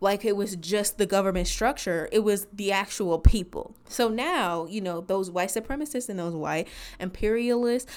like 0.00 0.24
it 0.24 0.36
was 0.36 0.56
just 0.56 0.98
the 0.98 1.06
government 1.06 1.46
structure. 1.46 2.08
It 2.10 2.20
was 2.20 2.46
the 2.52 2.72
actual 2.72 3.18
people. 3.18 3.76
So 3.88 4.08
now, 4.08 4.66
you 4.66 4.80
know, 4.80 5.02
those 5.02 5.30
white 5.30 5.50
supremacists 5.50 6.08
and 6.08 6.18
those 6.18 6.34
white 6.34 6.68
imperialists 6.98 7.90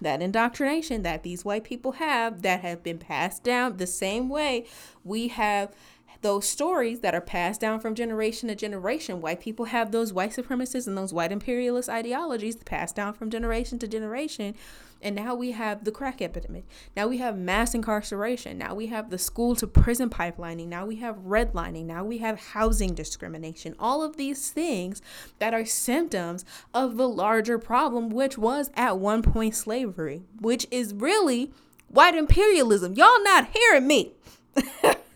that 0.00 0.22
indoctrination 0.22 1.02
that 1.02 1.22
these 1.22 1.44
white 1.44 1.64
people 1.64 1.92
have 1.92 2.40
that 2.42 2.60
have 2.60 2.82
been 2.82 2.98
passed 2.98 3.42
down 3.44 3.76
the 3.76 3.86
same 3.86 4.30
way 4.30 4.64
we 5.04 5.28
have 5.28 5.74
those 6.20 6.46
stories 6.46 7.00
that 7.00 7.14
are 7.14 7.20
passed 7.20 7.60
down 7.60 7.80
from 7.80 7.94
generation 7.94 8.48
to 8.48 8.54
generation. 8.54 9.20
White 9.20 9.40
people 9.40 9.66
have 9.66 9.92
those 9.92 10.12
white 10.12 10.30
supremacists 10.30 10.86
and 10.86 10.96
those 10.96 11.12
white 11.12 11.32
imperialist 11.32 11.88
ideologies 11.88 12.56
passed 12.56 12.96
down 12.96 13.12
from 13.12 13.30
generation 13.30 13.78
to 13.78 13.88
generation. 13.88 14.54
And 15.00 15.14
now 15.14 15.36
we 15.36 15.52
have 15.52 15.84
the 15.84 15.92
crack 15.92 16.20
epidemic. 16.20 16.64
Now 16.96 17.06
we 17.06 17.18
have 17.18 17.38
mass 17.38 17.72
incarceration. 17.72 18.58
Now 18.58 18.74
we 18.74 18.86
have 18.86 19.10
the 19.10 19.18
school 19.18 19.54
to 19.56 19.66
prison 19.66 20.10
pipelining. 20.10 20.66
Now 20.66 20.86
we 20.86 20.96
have 20.96 21.18
redlining. 21.18 21.84
Now 21.84 22.04
we 22.04 22.18
have 22.18 22.40
housing 22.40 22.94
discrimination. 22.94 23.76
All 23.78 24.02
of 24.02 24.16
these 24.16 24.50
things 24.50 25.00
that 25.38 25.54
are 25.54 25.64
symptoms 25.64 26.44
of 26.74 26.96
the 26.96 27.08
larger 27.08 27.58
problem, 27.58 28.10
which 28.10 28.36
was 28.36 28.72
at 28.74 28.98
one 28.98 29.22
point 29.22 29.54
slavery, 29.54 30.22
which 30.40 30.66
is 30.72 30.92
really 30.92 31.52
white 31.86 32.16
imperialism. 32.16 32.94
Y'all 32.94 33.22
not 33.22 33.48
hearing 33.54 33.86
me. 33.86 34.12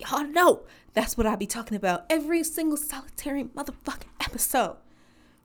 Y'all 0.00 0.24
know 0.24 0.62
that's 0.94 1.16
what 1.18 1.26
I 1.26 1.36
be 1.36 1.46
talking 1.46 1.76
about 1.76 2.06
every 2.08 2.42
single 2.42 2.78
solitary 2.78 3.44
motherfucking 3.44 4.08
episode. 4.20 4.76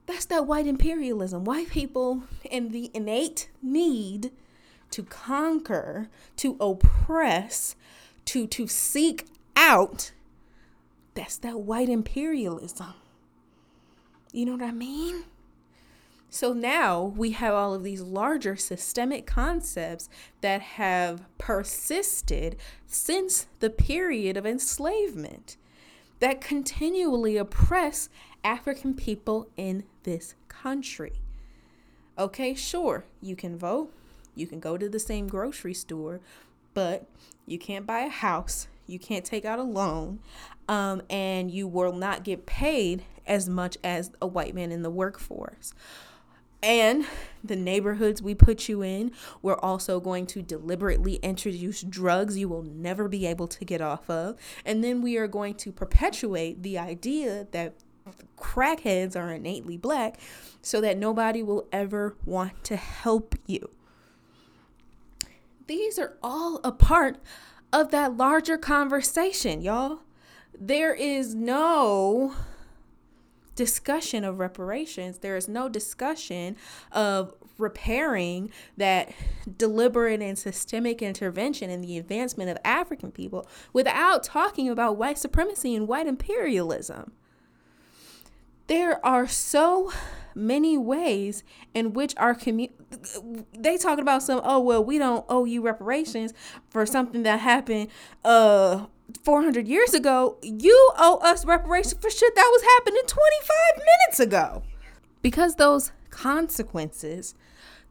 That's 0.06 0.26
that 0.26 0.48
white 0.48 0.66
imperialism. 0.66 1.44
White 1.44 1.70
people 1.70 2.24
and 2.50 2.72
the 2.72 2.90
innate 2.94 3.50
need 3.62 4.32
to 4.92 5.04
conquer, 5.04 6.10
to 6.38 6.56
oppress, 6.60 7.76
to 8.26 8.48
to 8.48 8.68
seek 8.68 9.26
out. 9.58 10.12
That's 11.16 11.38
that 11.38 11.62
white 11.62 11.90
imperialism. 11.90 12.94
You 14.32 14.46
know 14.46 14.54
what 14.54 14.62
I 14.62 14.72
mean? 14.72 15.26
So 16.36 16.52
now 16.52 17.14
we 17.16 17.32
have 17.32 17.54
all 17.54 17.74
of 17.74 17.84
these 17.84 18.02
larger 18.02 18.58
systemic 18.58 19.26
concepts 19.26 20.10
that 20.42 20.60
have 20.62 21.24
persisted 21.38 22.58
since 22.86 23.48
the 23.62 23.70
period 23.70 24.36
of 24.36 24.46
enslavement 24.46 25.56
that 26.20 26.42
continually 26.42 27.38
oppress 27.38 28.10
African 28.44 28.96
people 28.96 29.48
in 29.56 29.86
this 30.04 30.36
country. 30.50 31.22
Okay, 32.20 32.54
sure, 32.54 33.06
you 33.22 33.38
can 33.38 33.58
vote, 33.58 33.94
you 34.36 34.46
can 34.46 34.60
go 34.60 34.78
to 34.78 34.90
the 34.90 35.00
same 35.00 35.30
grocery 35.30 35.74
store, 35.74 36.20
but 36.74 37.08
you 37.46 37.58
can't 37.58 37.86
buy 37.86 38.02
a 38.02 38.10
house, 38.10 38.68
you 38.88 39.00
can't 39.00 39.24
take 39.24 39.46
out 39.46 39.58
a 39.58 39.64
loan, 39.64 40.20
um, 40.68 41.02
and 41.10 41.50
you 41.50 41.66
will 41.66 41.94
not 41.94 42.26
get 42.26 42.46
paid 42.46 43.04
as 43.26 43.48
much 43.48 43.78
as 43.86 44.12
a 44.22 44.28
white 44.28 44.54
man 44.54 44.74
in 44.74 44.82
the 44.82 44.90
workforce. 44.90 45.74
And 46.66 47.06
the 47.44 47.56
neighborhoods 47.56 48.24
we 48.24 48.34
put 48.34 48.68
you 48.68 48.82
in, 48.82 49.12
we're 49.44 49.60
also 49.60 50.00
going 50.00 50.26
to 50.26 50.42
deliberately 50.42 51.16
introduce 51.18 51.84
drugs 51.84 52.40
you 52.40 52.50
will 52.50 52.64
never 52.64 53.08
be 53.08 53.28
able 53.28 53.48
to 53.50 53.64
get 53.64 53.82
off 53.82 54.10
of. 54.10 54.36
And 54.66 54.84
then 54.84 55.04
we 55.04 55.16
are 55.18 55.28
going 55.28 55.54
to 55.56 55.72
perpetuate 55.72 56.64
the 56.64 56.80
idea 56.80 57.46
that 57.52 57.76
crackheads 58.36 59.16
are 59.16 59.32
innately 59.32 59.78
black 59.78 60.20
so 60.64 60.82
that 60.82 60.98
nobody 60.98 61.44
will 61.44 61.68
ever 61.72 62.16
want 62.26 62.64
to 62.64 62.78
help 62.78 63.36
you. 63.46 63.70
These 65.68 66.00
are 66.00 66.18
all 66.24 66.60
a 66.64 66.72
part 66.72 67.20
of 67.72 67.92
that 67.92 68.18
larger 68.18 68.58
conversation, 68.58 69.62
y'all. 69.62 70.00
There 70.58 70.96
is 70.96 71.36
no 71.36 72.34
discussion 73.56 74.24
of 74.24 74.40
reparations. 74.40 75.20
There 75.20 75.36
is 75.36 75.48
no 75.48 75.70
discussion 75.70 76.58
of 76.92 77.34
repairing 77.58 78.52
that 78.78 79.12
deliberate 79.58 80.22
and 80.22 80.38
systemic 80.38 81.02
intervention 81.02 81.70
in 81.70 81.82
the 81.82 81.98
advancement 81.98 82.50
of 82.50 82.58
African 82.66 83.12
people 83.12 83.48
without 83.72 84.24
talking 84.24 84.70
about 84.70 84.98
white 84.98 85.18
supremacy 85.18 85.74
and 85.74 85.88
white 85.88 86.08
imperialism. 86.08 87.14
There 88.68 89.04
are 89.06 89.28
so 89.28 89.92
many 90.34 90.78
ways 90.78 91.44
in 91.74 91.94
which 91.94 92.14
our 92.18 92.36
community 92.36 92.76
they 93.58 93.78
talking 93.78 94.02
about 94.02 94.22
some 94.22 94.42
oh 94.44 94.60
well 94.60 94.84
we 94.84 94.98
don't 94.98 95.26
owe 95.30 95.46
you 95.46 95.62
reparations 95.62 96.34
for 96.70 96.86
something 96.86 97.24
that 97.24 97.40
happened 97.40 97.88
uh 98.26 98.86
400 99.24 99.68
years 99.68 99.94
ago, 99.94 100.38
you 100.42 100.92
owe 100.98 101.18
us 101.22 101.46
reparations 101.46 101.96
for 102.02 102.10
shit 102.10 102.36
that 102.36 102.50
was 102.52 102.64
happening 102.64 103.02
25 103.06 103.78
minutes 103.78 104.20
ago. 104.20 104.64
Because 105.22 105.56
those 105.56 105.92
consequences, 106.10 107.36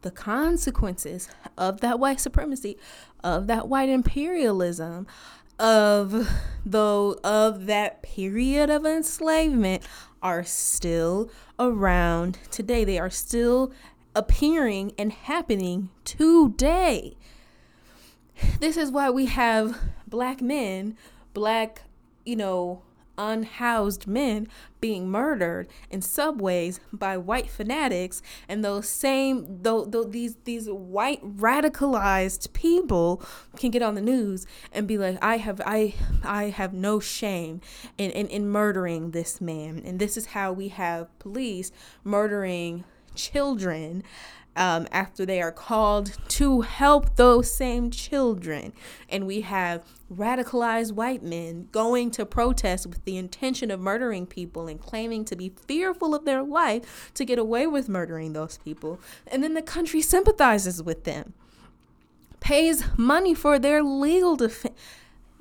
the 0.02 0.10
consequences 0.10 1.28
of 1.58 1.80
that 1.80 1.98
white 1.98 2.20
supremacy, 2.20 2.76
of 3.22 3.46
that 3.46 3.68
white 3.68 3.88
imperialism, 3.88 5.06
of 5.58 6.28
the 6.66 7.18
of 7.22 7.66
that 7.66 8.02
period 8.02 8.70
of 8.70 8.84
enslavement 8.84 9.82
are 10.22 10.42
still 10.42 11.30
around 11.58 12.38
today. 12.50 12.84
They 12.84 12.98
are 12.98 13.10
still 13.10 13.72
appearing 14.14 14.92
and 14.98 15.12
happening 15.12 15.90
today. 16.04 17.16
This 18.60 18.76
is 18.76 18.90
why 18.90 19.10
we 19.10 19.26
have 19.26 19.78
black 20.06 20.40
men, 20.40 20.96
black, 21.32 21.82
you 22.24 22.36
know, 22.36 22.82
unhoused 23.16 24.06
men 24.08 24.48
being 24.80 25.08
murdered 25.08 25.68
in 25.88 26.02
subways 26.02 26.80
by 26.92 27.16
white 27.16 27.48
fanatics 27.48 28.20
and 28.48 28.64
those 28.64 28.88
same 28.88 29.62
though 29.62 29.84
these 29.84 30.34
these 30.42 30.68
white 30.68 31.22
radicalized 31.24 32.52
people 32.52 33.22
can 33.56 33.70
get 33.70 33.82
on 33.82 33.94
the 33.94 34.00
news 34.00 34.48
and 34.72 34.88
be 34.88 34.98
like 34.98 35.16
i 35.22 35.36
have 35.36 35.60
i 35.64 35.94
i 36.24 36.46
have 36.46 36.72
no 36.72 36.98
shame 36.98 37.60
in 37.98 38.10
in, 38.10 38.26
in 38.26 38.48
murdering 38.48 39.12
this 39.12 39.40
man. 39.40 39.82
And 39.84 39.98
this 39.98 40.16
is 40.16 40.26
how 40.26 40.52
we 40.52 40.68
have 40.68 41.16
police 41.18 41.70
murdering 42.02 42.84
children 43.14 44.02
um, 44.56 44.86
after 44.92 45.26
they 45.26 45.40
are 45.42 45.52
called 45.52 46.16
to 46.28 46.62
help 46.62 47.16
those 47.16 47.52
same 47.52 47.90
children. 47.90 48.72
And 49.08 49.26
we 49.26 49.40
have 49.42 49.84
radicalized 50.12 50.92
white 50.92 51.22
men 51.22 51.68
going 51.72 52.10
to 52.12 52.26
protest 52.26 52.86
with 52.86 53.04
the 53.04 53.16
intention 53.16 53.70
of 53.70 53.80
murdering 53.80 54.26
people 54.26 54.68
and 54.68 54.80
claiming 54.80 55.24
to 55.26 55.36
be 55.36 55.52
fearful 55.66 56.14
of 56.14 56.24
their 56.24 56.42
life 56.42 57.10
to 57.14 57.24
get 57.24 57.38
away 57.38 57.66
with 57.66 57.88
murdering 57.88 58.32
those 58.32 58.58
people. 58.58 59.00
And 59.26 59.42
then 59.42 59.54
the 59.54 59.62
country 59.62 60.00
sympathizes 60.00 60.82
with 60.82 61.04
them, 61.04 61.34
pays 62.40 62.84
money 62.96 63.34
for 63.34 63.58
their 63.58 63.82
legal 63.82 64.36
defense 64.36 64.74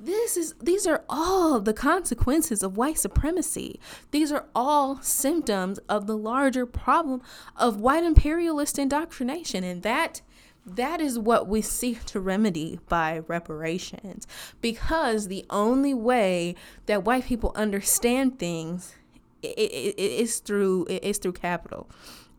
this 0.04 0.36
is 0.36 0.54
these 0.60 0.86
are 0.86 1.04
all 1.08 1.60
the 1.60 1.72
consequences 1.72 2.62
of 2.62 2.76
white 2.76 2.98
supremacy. 2.98 3.80
These 4.10 4.32
are 4.32 4.46
all 4.54 5.00
symptoms 5.00 5.78
of 5.88 6.06
the 6.06 6.16
larger 6.16 6.66
problem 6.66 7.22
of 7.56 7.80
white 7.80 8.04
imperialist 8.04 8.78
indoctrination. 8.78 9.64
And 9.64 9.82
that 9.82 10.20
that 10.66 11.00
is 11.00 11.18
what 11.18 11.46
we 11.46 11.60
seek 11.60 12.04
to 12.06 12.20
remedy 12.20 12.80
by 12.88 13.20
reparations. 13.26 14.26
Because 14.60 15.28
the 15.28 15.44
only 15.50 15.94
way 15.94 16.54
that 16.86 17.04
white 17.04 17.26
people 17.26 17.52
understand 17.54 18.38
things 18.38 18.94
is 19.42 20.38
through 20.38 20.86
is 20.88 21.18
through 21.18 21.32
capital. 21.32 21.88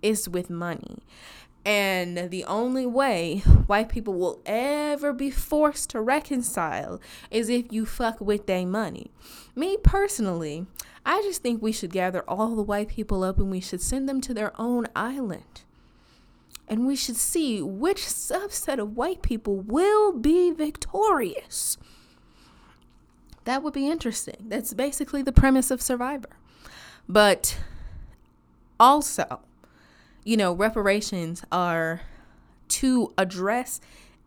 Is 0.01 0.29
with 0.29 0.51
money 0.51 1.01
and 1.65 2.29
the 2.29 2.43
only 2.45 2.85
way 2.85 3.39
white 3.65 3.89
people 3.89 4.13
will 4.13 4.39
ever 4.45 5.11
be 5.11 5.31
forced 5.31 5.89
to 5.89 5.99
reconcile 5.99 7.01
is 7.31 7.49
if 7.49 7.71
you 7.71 7.85
fuck 7.87 8.21
with 8.21 8.45
their 8.45 8.67
money. 8.67 9.11
Me 9.55 9.75
personally, 9.81 10.67
I 11.05 11.21
just 11.23 11.41
think 11.41 11.61
we 11.61 11.71
should 11.71 11.91
gather 11.91 12.23
all 12.27 12.55
the 12.55 12.61
white 12.61 12.89
people 12.89 13.23
up 13.23 13.39
and 13.39 13.49
we 13.49 13.59
should 13.59 13.81
send 13.81 14.07
them 14.07 14.21
to 14.21 14.33
their 14.33 14.53
own 14.61 14.85
island. 14.95 15.63
And 16.67 16.87
we 16.87 16.95
should 16.95 17.15
see 17.15 17.61
which 17.61 18.01
subset 18.01 18.79
of 18.79 18.95
white 18.95 19.21
people 19.21 19.57
will 19.57 20.11
be 20.13 20.51
victorious. 20.51 21.77
That 23.43 23.61
would 23.61 23.73
be 23.73 23.87
interesting. 23.87 24.45
That's 24.47 24.73
basically 24.73 25.21
the 25.21 25.31
premise 25.31 25.69
of 25.69 25.81
Survivor. 25.81 26.29
But 27.07 27.59
also, 28.79 29.41
you 30.25 30.35
know, 30.35 30.51
reparations 30.51 31.43
are 31.51 32.01
to 32.67 33.13
address 33.17 33.79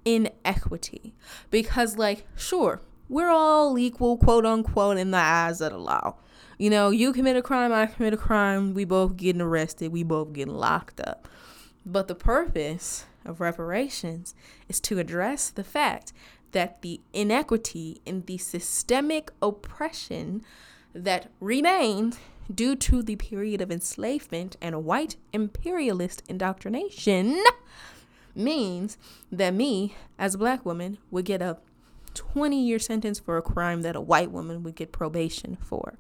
inequity 0.05 1.13
because, 1.51 1.99
like, 1.99 2.25
sure, 2.37 2.81
we're 3.09 3.29
all 3.29 3.79
equal, 3.79 4.17
quote 4.17 4.47
unquote, 4.47 4.97
in 4.97 5.11
the 5.11 5.19
eyes 5.19 5.61
of 5.61 5.73
the 5.73 5.79
law. 5.79 6.15
You 6.57 6.71
know, 6.71 6.91
you 6.91 7.13
commit 7.13 7.37
a 7.37 7.43
crime, 7.43 7.73
I 7.73 7.87
commit 7.87 8.15
a 8.15 8.17
crime, 8.17 8.75
we 8.75 8.85
both 8.85 9.17
getting 9.17 9.43
arrested, 9.43 9.93
we 9.93 10.03
both 10.03 10.33
getting 10.33 10.55
locked 10.55 11.01
up. 11.01 11.29
But 11.85 12.09
the 12.09 12.15
purpose 12.15 13.05
of 13.25 13.41
reparations 13.41 14.35
is 14.69 14.81
to 14.81 14.99
address 14.99 15.51
the 15.51 15.65
fact 15.65 16.13
that 16.53 16.83
the 16.83 17.01
inequity 17.13 18.01
and 18.07 18.25
the 18.27 18.39
systemic 18.39 19.31
oppression 19.43 20.43
that 20.95 21.31
remains 21.41 22.19
due 22.53 22.75
to 22.75 23.03
the 23.03 23.17
period 23.17 23.61
of 23.61 23.71
enslavement 23.71 24.57
and 24.61 24.85
white 24.85 25.17
imperialist 25.33 26.23
indoctrination 26.29 27.43
means 28.35 28.97
that 29.31 29.53
me 29.53 29.95
as 30.19 30.35
a 30.35 30.39
black 30.39 30.65
woman 30.65 30.99
would 31.11 31.25
get 31.25 31.43
a 31.43 31.59
20 32.15 32.61
year 32.61 32.79
sentence 32.79 33.19
for 33.19 33.37
a 33.37 33.43
crime 33.43 33.83
that 33.83 33.97
a 33.97 34.01
white 34.01 34.31
woman 34.31 34.63
would 34.63 34.75
get 34.75 34.93
probation 34.93 35.57
for. 35.61 35.99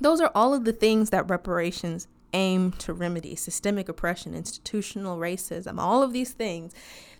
Those 0.00 0.20
are 0.20 0.32
all 0.34 0.52
of 0.52 0.64
the 0.64 0.72
things 0.72 1.10
that 1.10 1.28
reparations 1.30 2.08
aim 2.32 2.72
to 2.72 2.92
remedy 2.92 3.36
systemic 3.36 3.88
oppression, 3.88 4.34
institutional 4.34 5.18
racism, 5.18 5.78
all 5.78 6.02
of 6.02 6.12
these 6.12 6.32
things 6.32 6.72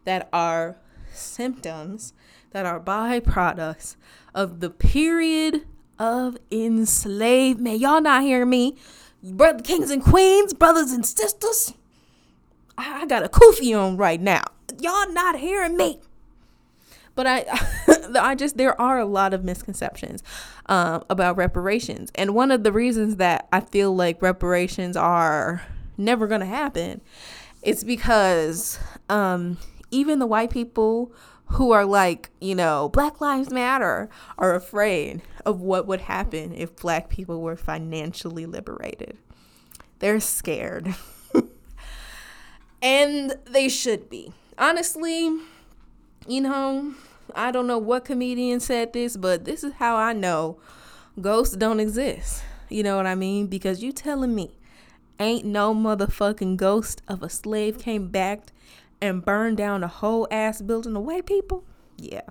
that 0.05 0.29
are 0.33 0.77
symptoms 1.13 2.13
that 2.51 2.67
are 2.67 2.81
byproducts 2.81 3.97
of 4.35 4.61
the 4.61 4.71
period 4.71 5.67
of 5.99 6.37
enslavement. 6.51 7.79
Y'all 7.79 8.01
not 8.01 8.23
hearing 8.23 8.51
me? 8.51 8.77
Brother 9.23 9.63
kings 9.63 9.91
and 9.91 10.03
queens, 10.03 10.53
brothers 10.53 10.91
and 10.91 11.07
sisters. 11.07 11.75
I 12.77 13.07
got 13.07 13.25
a 13.25 13.29
kufi 13.29 13.79
on 13.79 13.97
right 13.97 14.21
now. 14.21 14.43
Y'all 14.81 15.11
not 15.13 15.39
hearing 15.39 15.77
me. 15.77 16.01
But 17.15 17.27
I, 17.27 17.45
I 18.21 18.35
just 18.35 18.57
there 18.57 18.81
are 18.81 18.99
a 18.99 19.05
lot 19.05 19.35
of 19.35 19.45
misconceptions 19.45 20.23
um, 20.67 21.05
about 21.11 21.37
reparations, 21.37 22.11
and 22.15 22.35
one 22.35 22.51
of 22.51 22.65
the 22.65 22.73
reasons 22.73 23.17
that 23.17 23.49
I 23.53 23.61
feel 23.61 23.95
like 23.95 24.23
reparations 24.23 24.97
are 24.97 25.63
never 25.99 26.27
gonna 26.27 26.47
happen 26.47 27.03
is 27.63 27.85
because 27.85 28.79
um, 29.09 29.59
even 29.91 30.19
the 30.19 30.27
white 30.27 30.51
people 30.51 31.13
who 31.47 31.71
are 31.71 31.85
like, 31.85 32.31
you 32.41 32.55
know, 32.55 32.89
Black 32.89 33.21
Lives 33.21 33.51
Matter 33.51 34.09
are 34.39 34.55
afraid 34.55 35.21
of 35.45 35.61
what 35.61 35.87
would 35.87 36.03
happen 36.03 36.55
if 36.55 36.77
black 36.77 37.09
people 37.09 37.41
were 37.41 37.57
financially 37.57 38.47
liberated. 38.47 39.19
They're 39.99 40.21
scared. 40.21 40.95
and 42.83 43.35
they 43.47 43.69
should 43.69 44.11
be. 44.11 44.33
Honestly, 44.59 45.39
you 46.27 46.41
know, 46.41 46.95
I 47.35 47.51
don't 47.51 47.67
know 47.67 47.79
what 47.79 48.05
comedian 48.05 48.61
said 48.61 48.93
this, 48.93 49.17
but 49.17 49.45
this 49.45 49.65
is 49.65 49.75
how 49.75 49.97
I 49.97 50.13
know 50.13 50.59
ghosts 51.21 51.57
don't 51.57 51.81
exist. 51.81 52.43
You 52.69 52.83
know 52.83 52.97
what 52.97 53.07
I 53.07 53.15
mean? 53.15 53.47
Because 53.47 53.83
you 53.83 53.93
telling 53.93 54.35
me 54.35 54.57
ain't 55.21 55.45
no 55.45 55.75
motherfucking 55.75 56.57
ghost 56.57 57.03
of 57.07 57.23
a 57.23 57.29
slave 57.29 57.79
came 57.79 58.09
back 58.09 58.47
and 59.01 59.25
burned 59.25 59.57
down 59.57 59.85
a 59.85 59.89
whole 59.89 60.27
ass 60.31 60.63
building 60.63 60.97
of 60.97 61.03
white 61.03 61.27
people? 61.27 61.65
Yeah. 61.97 62.23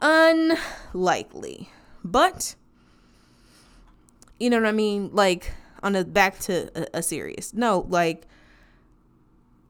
Unlikely. 0.00 1.70
But 2.06 2.54
you 4.38 4.48
know 4.50 4.58
what 4.58 4.66
I 4.68 4.72
mean? 4.72 5.10
Like 5.12 5.52
on 5.82 5.96
a 5.96 6.04
back 6.04 6.38
to 6.40 6.70
a, 6.74 6.98
a 6.98 7.02
serious. 7.02 7.52
No, 7.52 7.86
like 7.88 8.26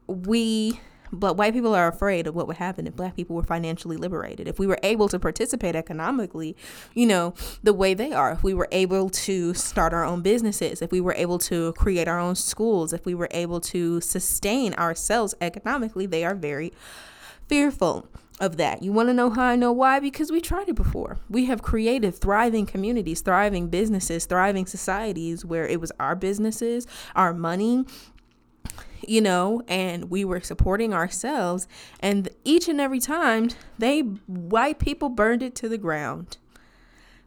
we 0.07 0.79
but 1.11 1.37
white 1.37 1.53
people 1.53 1.73
are 1.73 1.87
afraid 1.87 2.27
of 2.27 2.35
what 2.35 2.47
would 2.47 2.57
happen 2.57 2.85
if 2.85 2.95
black 2.95 3.15
people 3.15 3.35
were 3.35 3.43
financially 3.43 3.95
liberated. 3.95 4.47
If 4.47 4.59
we 4.59 4.67
were 4.67 4.77
able 4.83 5.07
to 5.07 5.17
participate 5.17 5.73
economically, 5.73 6.55
you 6.93 7.05
know, 7.05 7.33
the 7.63 7.73
way 7.73 7.93
they 7.93 8.11
are, 8.11 8.33
if 8.33 8.43
we 8.43 8.53
were 8.53 8.67
able 8.73 9.09
to 9.09 9.53
start 9.53 9.93
our 9.93 10.03
own 10.03 10.21
businesses, 10.21 10.81
if 10.81 10.91
we 10.91 10.99
were 10.99 11.13
able 11.13 11.39
to 11.39 11.71
create 11.73 12.09
our 12.09 12.19
own 12.19 12.35
schools, 12.35 12.91
if 12.91 13.05
we 13.05 13.15
were 13.15 13.29
able 13.31 13.61
to 13.61 14.01
sustain 14.01 14.73
ourselves 14.73 15.33
economically, 15.39 16.05
they 16.05 16.25
are 16.25 16.35
very 16.35 16.73
fearful 17.47 18.09
of 18.39 18.57
that. 18.57 18.83
You 18.83 18.91
want 18.91 19.09
to 19.09 19.13
know 19.13 19.29
how 19.29 19.43
I 19.43 19.55
know 19.55 19.71
why? 19.71 19.99
Because 19.99 20.31
we 20.31 20.41
tried 20.41 20.69
it 20.69 20.75
before. 20.75 21.17
We 21.29 21.45
have 21.45 21.61
created 21.61 22.15
thriving 22.15 22.65
communities, 22.65 23.21
thriving 23.21 23.67
businesses, 23.69 24.25
thriving 24.25 24.65
societies 24.65 25.43
where 25.43 25.67
it 25.67 25.81
was 25.81 25.91
our 25.99 26.15
businesses, 26.15 26.85
our 27.15 27.33
money, 27.33 27.85
you 29.07 29.21
know, 29.21 29.63
and 29.67 30.09
we 30.09 30.23
were 30.23 30.41
supporting 30.41 30.93
ourselves. 30.93 31.67
And 31.99 32.29
each 32.43 32.67
and 32.67 32.79
every 32.79 32.99
time, 32.99 33.49
they 33.79 34.01
white 34.01 34.79
people 34.79 35.09
burned 35.09 35.41
it 35.41 35.55
to 35.55 35.69
the 35.69 35.77
ground. 35.77 36.37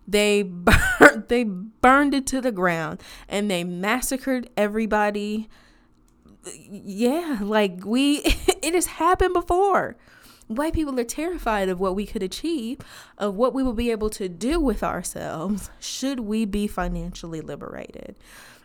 They 0.07 0.43
burned, 0.43 1.25
they 1.29 1.45
burned 1.45 2.15
it 2.15 2.27
to 2.29 2.41
the 2.41 2.53
ground, 2.53 3.03
and 3.29 3.51
they 3.51 3.65
massacred 3.65 4.51
everybody. 4.57 5.49
Yeah, 6.55 7.39
like 7.41 7.85
we, 7.85 8.19
it 8.63 8.75
has 8.75 8.87
happened 8.87 9.35
before. 9.35 9.97
White 10.51 10.73
people 10.73 10.99
are 10.99 11.05
terrified 11.05 11.69
of 11.69 11.79
what 11.79 11.95
we 11.95 12.05
could 12.05 12.25
achieve, 12.25 12.81
of 13.17 13.37
what 13.37 13.55
we 13.55 13.63
will 13.63 13.73
be 13.73 13.93
able 13.93 14.11
to 14.11 14.29
do 14.29 14.59
with 14.59 14.83
ourselves 14.83 15.71
should 15.79 16.19
we 16.19 16.45
be 16.45 16.67
financially 16.67 17.41
liberated. 17.41 18.17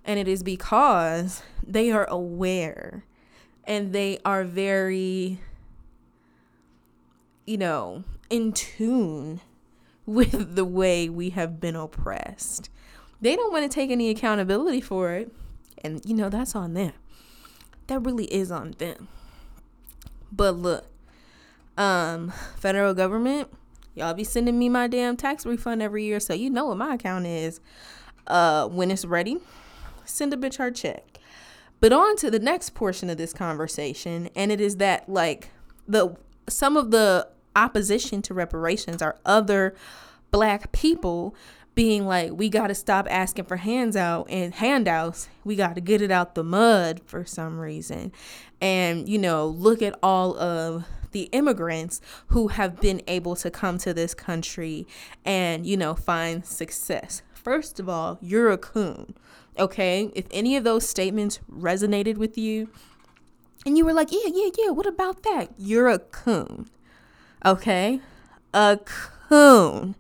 And 0.04 0.18
it 0.18 0.28
is 0.28 0.42
because 0.42 1.44
they 1.62 1.92
are 1.92 2.06
aware 2.10 3.04
and 3.66 3.94
they 3.94 4.18
are 4.26 4.44
very, 4.44 5.40
you 7.46 7.58
know, 7.58 8.04
in 8.32 8.52
tune 8.52 9.42
with 10.08 10.56
the 10.56 10.66
way 10.66 11.08
we 11.08 11.30
have 11.30 11.62
been 11.62 11.76
oppressed. 11.76 12.72
They 13.22 13.36
don't 13.36 13.54
want 13.54 13.64
to 13.64 13.74
take 13.74 13.92
any 13.92 14.10
accountability 14.10 14.82
for 14.82 15.12
it. 15.12 15.32
And, 15.84 16.04
you 16.04 16.16
know, 16.16 16.30
that's 16.30 16.56
on 16.56 16.74
them. 16.74 16.94
That 17.86 18.00
really 18.00 18.26
is 18.26 18.50
on 18.50 18.72
them. 18.80 19.08
But 20.32 20.56
look, 20.56 20.88
Um, 21.78 22.32
federal 22.58 22.94
government, 22.94 23.50
y'all 23.94 24.14
be 24.14 24.24
sending 24.24 24.58
me 24.58 24.70
my 24.70 24.88
damn 24.88 25.18
tax 25.18 25.46
refund 25.46 25.82
every 25.82 26.06
year, 26.06 26.20
so 26.20 26.34
you 26.34 26.50
know 26.50 26.68
what 26.68 26.78
my 26.78 26.96
account 26.96 27.26
is. 27.26 27.60
Uh, 28.28 28.68
when 28.68 28.90
it's 28.90 29.06
ready, 29.06 29.38
send 30.06 30.34
a 30.34 30.38
bitch 30.38 30.60
our 30.60 30.72
check. 30.72 31.20
But 31.80 31.94
on 31.94 32.16
to 32.18 32.32
the 32.32 32.40
next 32.40 32.72
portion 32.72 33.10
of 33.10 33.18
this 33.18 33.34
conversation, 33.34 34.30
and 34.36 34.52
it 34.52 34.60
is 34.60 34.78
that 34.78 35.08
like 35.08 35.50
the 35.88 36.16
some 36.48 36.78
of 36.78 36.92
the 36.92 37.28
opposition 37.56 38.22
to 38.24 38.34
reparations 38.34 39.02
are 39.02 39.18
other 39.26 39.76
black 40.32 40.72
people 40.72 41.36
being 41.76 42.06
like, 42.06 42.32
we 42.32 42.50
got 42.50 42.68
to 42.68 42.76
stop 42.76 43.06
asking 43.10 43.46
for 43.46 43.58
hands 43.58 43.96
out 43.96 44.28
and 44.30 44.56
handouts. 44.56 45.28
We 45.44 45.56
got 45.56 45.76
to 45.76 45.82
get 45.82 46.02
it 46.02 46.10
out 46.10 46.36
the 46.36 46.44
mud 46.44 47.02
for 47.06 47.26
some 47.26 47.60
reason. 47.60 48.14
And, 48.62 49.08
you 49.10 49.18
know, 49.18 49.48
look 49.48 49.82
at 49.82 50.00
all 50.02 50.38
of 50.38 50.86
the 51.16 51.30
immigrants 51.32 52.02
who 52.28 52.50
have 52.50 52.82
been 52.82 53.02
able 53.08 53.38
to 53.38 53.50
come 53.50 53.78
to 53.78 53.94
this 53.94 54.14
country 54.14 54.86
and, 55.24 55.66
you 55.66 55.78
know, 55.78 55.96
find 55.96 56.46
success. 56.46 57.22
First 57.34 57.80
of 57.80 57.88
all, 57.88 58.18
you're 58.22 58.52
a 58.52 58.58
coon. 58.58 59.16
Okay. 59.58 60.12
If 60.14 60.26
any 60.30 60.58
of 60.58 60.66
those 60.66 60.86
statements 60.86 61.40
resonated 61.50 62.18
with 62.18 62.38
you 62.38 62.68
and 63.66 63.78
you 63.78 63.86
were 63.86 63.94
like, 63.94 64.12
yeah, 64.12 64.30
yeah, 64.30 64.50
yeah, 64.58 64.72
what 64.72 64.86
about 64.86 65.24
that? 65.24 65.52
You're 65.58 65.88
a 65.88 66.00
coon. 66.00 66.68
Okay. 67.46 68.02
A 68.54 68.78
coon. 69.30 69.96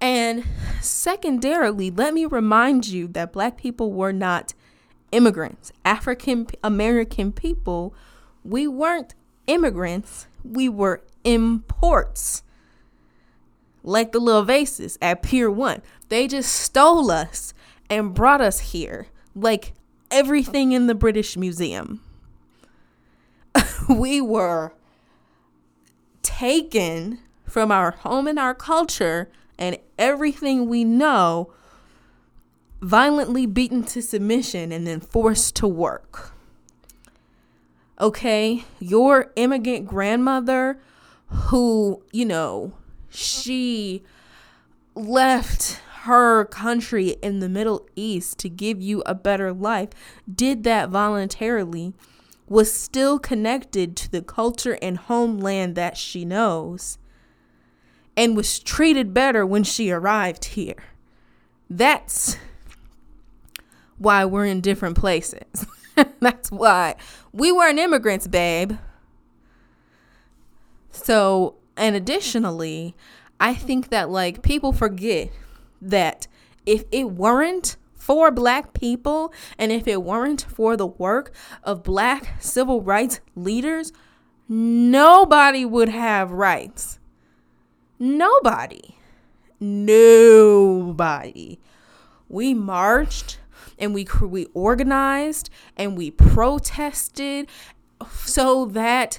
And 0.00 0.44
secondarily, 0.80 1.90
let 1.90 2.14
me 2.14 2.24
remind 2.24 2.86
you 2.86 3.08
that 3.08 3.32
black 3.32 3.56
people 3.56 3.92
were 3.92 4.12
not 4.12 4.54
immigrants. 5.10 5.72
African 5.84 6.46
American 6.62 7.32
people, 7.32 7.96
we 8.44 8.68
weren't 8.68 9.16
immigrants, 9.46 10.26
we 10.42 10.68
were 10.68 11.02
imports. 11.24 12.42
Like 13.82 14.12
the 14.12 14.20
little 14.20 14.44
vases 14.44 14.98
at 15.02 15.22
Pier 15.22 15.50
1. 15.50 15.82
They 16.08 16.26
just 16.26 16.52
stole 16.52 17.10
us 17.10 17.52
and 17.90 18.14
brought 18.14 18.40
us 18.40 18.60
here, 18.60 19.08
like 19.34 19.74
everything 20.10 20.72
in 20.72 20.86
the 20.86 20.94
British 20.94 21.36
Museum. 21.36 22.00
we 23.88 24.20
were 24.20 24.72
taken 26.22 27.18
from 27.44 27.70
our 27.70 27.92
home 27.92 28.26
and 28.26 28.38
our 28.38 28.54
culture 28.54 29.30
and 29.58 29.78
everything 29.98 30.68
we 30.68 30.82
know 30.84 31.52
violently 32.80 33.46
beaten 33.46 33.82
to 33.82 34.02
submission 34.02 34.72
and 34.72 34.86
then 34.86 35.00
forced 35.00 35.56
to 35.56 35.66
work. 35.66 36.33
Okay, 38.00 38.64
your 38.80 39.32
immigrant 39.36 39.86
grandmother, 39.86 40.80
who, 41.28 42.02
you 42.12 42.24
know, 42.24 42.72
she 43.08 44.02
left 44.94 45.80
her 46.02 46.44
country 46.46 47.10
in 47.22 47.38
the 47.38 47.48
Middle 47.48 47.86
East 47.96 48.38
to 48.38 48.48
give 48.48 48.82
you 48.82 49.02
a 49.06 49.14
better 49.14 49.52
life, 49.52 49.90
did 50.32 50.64
that 50.64 50.90
voluntarily, 50.90 51.94
was 52.48 52.72
still 52.72 53.18
connected 53.18 53.96
to 53.96 54.10
the 54.10 54.22
culture 54.22 54.76
and 54.82 54.98
homeland 54.98 55.76
that 55.76 55.96
she 55.96 56.24
knows 56.24 56.98
and 58.16 58.36
was 58.36 58.58
treated 58.58 59.14
better 59.14 59.46
when 59.46 59.64
she 59.64 59.90
arrived 59.90 60.44
here. 60.46 60.84
That's 61.70 62.36
why 63.98 64.24
we're 64.24 64.46
in 64.46 64.60
different 64.60 64.96
places. 64.96 65.66
That's 66.20 66.50
why 66.50 66.96
we 67.32 67.52
weren't 67.52 67.78
immigrants, 67.78 68.26
babe. 68.26 68.72
So, 70.90 71.56
and 71.76 71.96
additionally, 71.96 72.94
I 73.40 73.54
think 73.54 73.88
that 73.90 74.10
like 74.10 74.42
people 74.42 74.72
forget 74.72 75.30
that 75.82 76.26
if 76.66 76.84
it 76.90 77.10
weren't 77.10 77.76
for 77.94 78.30
black 78.30 78.74
people 78.74 79.32
and 79.58 79.72
if 79.72 79.88
it 79.88 80.02
weren't 80.02 80.42
for 80.42 80.76
the 80.76 80.86
work 80.86 81.32
of 81.62 81.82
black 81.82 82.40
civil 82.40 82.82
rights 82.82 83.20
leaders, 83.34 83.92
nobody 84.48 85.64
would 85.64 85.88
have 85.88 86.30
rights. 86.30 86.98
Nobody. 87.98 88.96
Nobody. 89.60 91.58
We 92.28 92.54
marched 92.54 93.38
and 93.78 93.94
we 93.94 94.06
we 94.22 94.46
organized 94.54 95.50
and 95.76 95.96
we 95.96 96.10
protested 96.10 97.48
so 98.24 98.66
that 98.66 99.18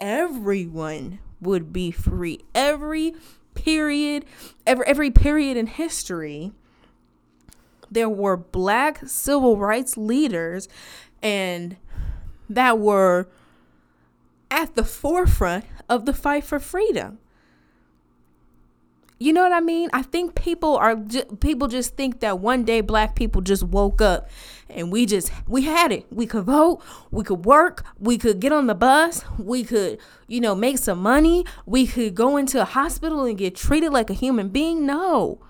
everyone 0.00 1.18
would 1.40 1.72
be 1.72 1.90
free. 1.90 2.40
Every 2.54 3.14
period, 3.54 4.24
every 4.66 4.86
every 4.86 5.10
period 5.10 5.56
in 5.56 5.66
history 5.66 6.52
there 7.90 8.08
were 8.08 8.36
black 8.36 9.06
civil 9.06 9.56
rights 9.56 9.96
leaders 9.96 10.68
and 11.22 11.76
that 12.48 12.78
were 12.78 13.28
at 14.50 14.74
the 14.74 14.84
forefront 14.84 15.64
of 15.88 16.04
the 16.04 16.12
fight 16.12 16.44
for 16.44 16.58
freedom. 16.58 17.18
You 19.18 19.32
know 19.32 19.42
what 19.42 19.52
I 19.52 19.60
mean? 19.60 19.88
I 19.94 20.02
think 20.02 20.34
people 20.34 20.76
are 20.76 20.94
ju- 20.94 21.24
people 21.40 21.68
just 21.68 21.96
think 21.96 22.20
that 22.20 22.38
one 22.38 22.64
day 22.64 22.82
black 22.82 23.14
people 23.14 23.40
just 23.40 23.62
woke 23.62 24.02
up 24.02 24.28
and 24.68 24.92
we 24.92 25.06
just 25.06 25.32
we 25.46 25.62
had 25.62 25.90
it. 25.90 26.06
We 26.12 26.26
could 26.26 26.44
vote, 26.44 26.82
we 27.10 27.24
could 27.24 27.46
work, 27.46 27.86
we 27.98 28.18
could 28.18 28.40
get 28.40 28.52
on 28.52 28.66
the 28.66 28.74
bus, 28.74 29.24
we 29.38 29.64
could, 29.64 29.98
you 30.28 30.40
know, 30.40 30.54
make 30.54 30.76
some 30.76 30.98
money, 30.98 31.46
we 31.64 31.86
could 31.86 32.14
go 32.14 32.36
into 32.36 32.60
a 32.60 32.66
hospital 32.66 33.24
and 33.24 33.38
get 33.38 33.54
treated 33.54 33.90
like 33.90 34.10
a 34.10 34.14
human 34.14 34.50
being. 34.50 34.84
No. 34.84 35.40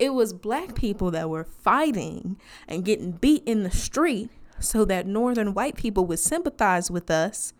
It 0.00 0.10
was 0.10 0.32
black 0.32 0.74
people 0.74 1.12
that 1.12 1.30
were 1.30 1.44
fighting 1.44 2.36
and 2.66 2.84
getting 2.84 3.12
beat 3.12 3.44
in 3.46 3.62
the 3.62 3.70
street 3.70 4.30
so 4.58 4.84
that 4.86 5.06
northern 5.06 5.54
white 5.54 5.76
people 5.76 6.04
would 6.06 6.18
sympathize 6.18 6.90
with 6.90 7.12
us 7.12 7.52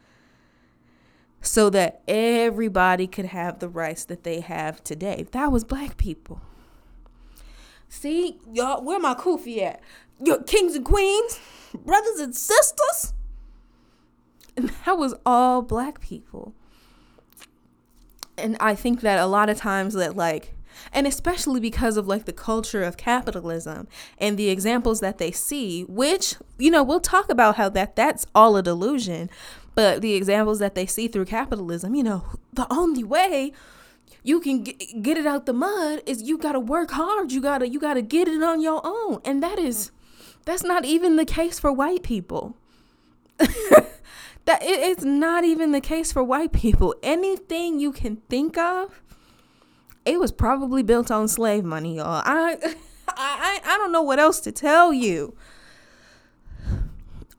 so 1.42 1.68
that 1.70 2.00
everybody 2.07 3.07
could 3.07 3.26
have 3.26 3.59
the 3.59 3.68
rights 3.68 4.05
that 4.07 4.22
they 4.22 4.40
have 4.40 4.83
today. 4.83 5.26
That 5.33 5.50
was 5.50 5.64
black 5.64 5.96
people. 5.96 6.40
See, 7.88 8.38
y'all, 8.50 8.83
where 8.83 9.00
my 9.00 9.14
kufi 9.14 9.61
at? 9.61 9.83
Your 10.24 10.42
kings 10.44 10.76
and 10.76 10.85
queens, 10.85 11.38
brothers 11.85 12.20
and 12.20 12.35
sisters. 12.35 13.12
And 14.57 14.70
that 14.87 14.96
was 14.96 15.14
all 15.26 15.62
black 15.62 16.00
people. 16.00 16.55
And 18.38 18.57
I 18.61 18.74
think 18.74 19.00
that 19.00 19.18
a 19.18 19.26
lot 19.26 19.50
of 19.50 19.59
times 19.59 19.94
that 19.94 20.16
like 20.16 20.55
and 20.92 21.07
especially 21.07 21.61
because 21.61 21.96
of 21.96 22.07
like 22.07 22.24
the 22.24 22.33
culture 22.33 22.83
of 22.83 22.96
capitalism 22.96 23.87
and 24.18 24.38
the 24.38 24.48
examples 24.48 25.00
that 25.00 25.18
they 25.18 25.31
see 25.31 25.83
which 25.83 26.37
you 26.59 26.70
know 26.70 26.83
we'll 26.83 27.00
talk 27.00 27.31
about 27.31 27.57
how 27.57 27.68
that 27.68 27.94
that's 27.94 28.26
all 28.35 28.57
a 28.57 28.62
delusion 28.62 29.28
but 29.74 30.02
the 30.02 30.14
examples 30.14 30.58
that 30.58 30.74
they 30.74 30.87
see 30.87 31.08
through 31.08 31.24
capitalism, 31.26 31.94
you 31.94 32.02
know, 32.02 32.24
the 32.52 32.66
only 32.70 33.04
way 33.04 33.52
you 34.22 34.40
can 34.40 34.62
get, 34.62 35.18
it 35.18 35.26
out 35.26 35.46
the 35.46 35.52
mud 35.52 36.02
is 36.06 36.22
you 36.22 36.38
got 36.38 36.52
to 36.52 36.61
work 36.61 36.90
hard. 36.92 37.32
You 37.32 37.40
got 37.40 37.58
to 37.58 37.68
you 37.68 37.80
got 37.80 37.94
to 37.94 38.02
get 38.02 38.28
it 38.28 38.42
on 38.42 38.61
your 38.61 38.80
own. 38.85 39.20
And 39.24 39.42
that 39.42 39.58
is 39.58 39.90
that's 40.44 40.62
not 40.62 40.85
even 40.85 41.16
the 41.16 41.24
case 41.24 41.58
for 41.58 41.72
white 41.72 42.02
people. 42.02 42.56
that 43.38 44.62
it, 44.62 44.80
it's 44.80 45.04
not 45.04 45.44
even 45.44 45.72
the 45.72 45.80
case 45.80 46.12
for 46.12 46.22
white 46.22 46.52
people. 46.52 46.94
Anything 47.02 47.80
you 47.80 47.92
can 47.92 48.16
think 48.28 48.58
of, 48.58 49.02
it 50.04 50.20
was 50.20 50.32
probably 50.32 50.82
built 50.82 51.11
on 51.11 51.28
slave 51.28 51.64
money, 51.64 51.96
y'all. 51.96 52.22
I 52.24 52.58
I 53.08 53.61
I 53.64 53.78
don't 53.78 53.92
know 53.92 54.02
what 54.02 54.18
else 54.18 54.38
to 54.40 54.52
tell 54.52 54.92
you 54.92 55.35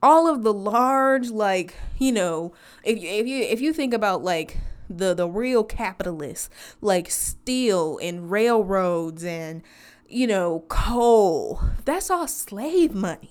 all 0.04 0.28
of 0.28 0.42
the 0.42 0.52
large 0.52 1.30
like 1.30 1.74
you 1.98 2.12
know 2.12 2.52
if 2.84 3.02
you 3.02 3.08
if 3.08 3.26
you 3.26 3.42
if 3.42 3.60
you 3.62 3.72
think 3.72 3.94
about 3.94 4.22
like 4.22 4.58
the 4.90 5.14
the 5.14 5.26
real 5.26 5.64
capitalists 5.64 6.50
like 6.82 7.10
steel 7.10 7.98
and 8.02 8.30
railroads 8.30 9.24
and 9.24 9.62
you 10.06 10.26
know 10.26 10.62
coal 10.68 11.58
that's 11.84 12.10
all 12.10 12.28
slave 12.28 12.94
money. 12.94 13.30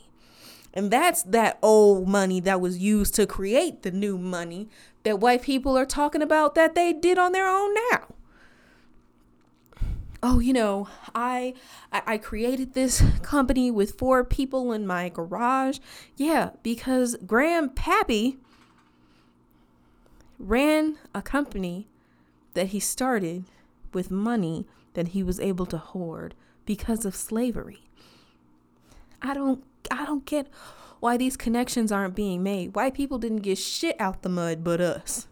And 0.76 0.90
that's 0.90 1.22
that 1.24 1.60
old 1.62 2.08
money 2.08 2.40
that 2.40 2.60
was 2.60 2.80
used 2.80 3.14
to 3.16 3.28
create 3.28 3.84
the 3.84 3.92
new 3.92 4.18
money 4.18 4.70
that 5.04 5.20
white 5.20 5.44
people 5.44 5.78
are 5.78 5.86
talking 5.86 6.24
about 6.24 6.56
that 6.56 6.74
they 6.74 6.94
did 6.94 7.20
on 7.20 7.32
their 7.32 7.48
own 7.48 7.76
now 7.92 8.08
oh, 10.24 10.40
you 10.40 10.54
know, 10.54 10.88
I, 11.14 11.54
I, 11.92 12.18
created 12.18 12.74
this 12.74 13.04
company 13.22 13.70
with 13.70 14.00
four 14.00 14.24
people 14.24 14.72
in 14.72 14.88
my 14.88 15.10
garage. 15.10 15.80
Yeah, 16.16 16.52
because 16.64 17.18
Grandpappy 17.18 18.38
ran 20.40 20.98
a 21.14 21.22
company 21.22 21.88
that 22.54 22.68
he 22.68 22.80
started 22.80 23.44
with 23.92 24.10
money 24.10 24.66
that 24.94 25.10
he 25.10 25.24
was 25.24 25.40
able 25.42 25.66
to 25.68 25.78
hoard 25.78 26.36
because 26.66 27.06
of 27.06 27.16
slavery. 27.16 27.84
I 29.22 29.34
don't 29.34 29.64
I 29.92 30.06
don't 30.06 30.26
get 30.26 30.48
why 31.00 31.18
these 31.18 31.36
connections 31.36 31.92
aren't 31.92 32.16
being 32.16 32.44
made. 32.44 32.76
White 32.76 32.94
people 32.94 33.18
didn't 33.18 33.42
get 33.42 33.58
shit 33.58 34.00
out 34.00 34.22
the 34.22 34.30
mud 34.30 34.64
but 34.64 34.80
us. 34.80 35.28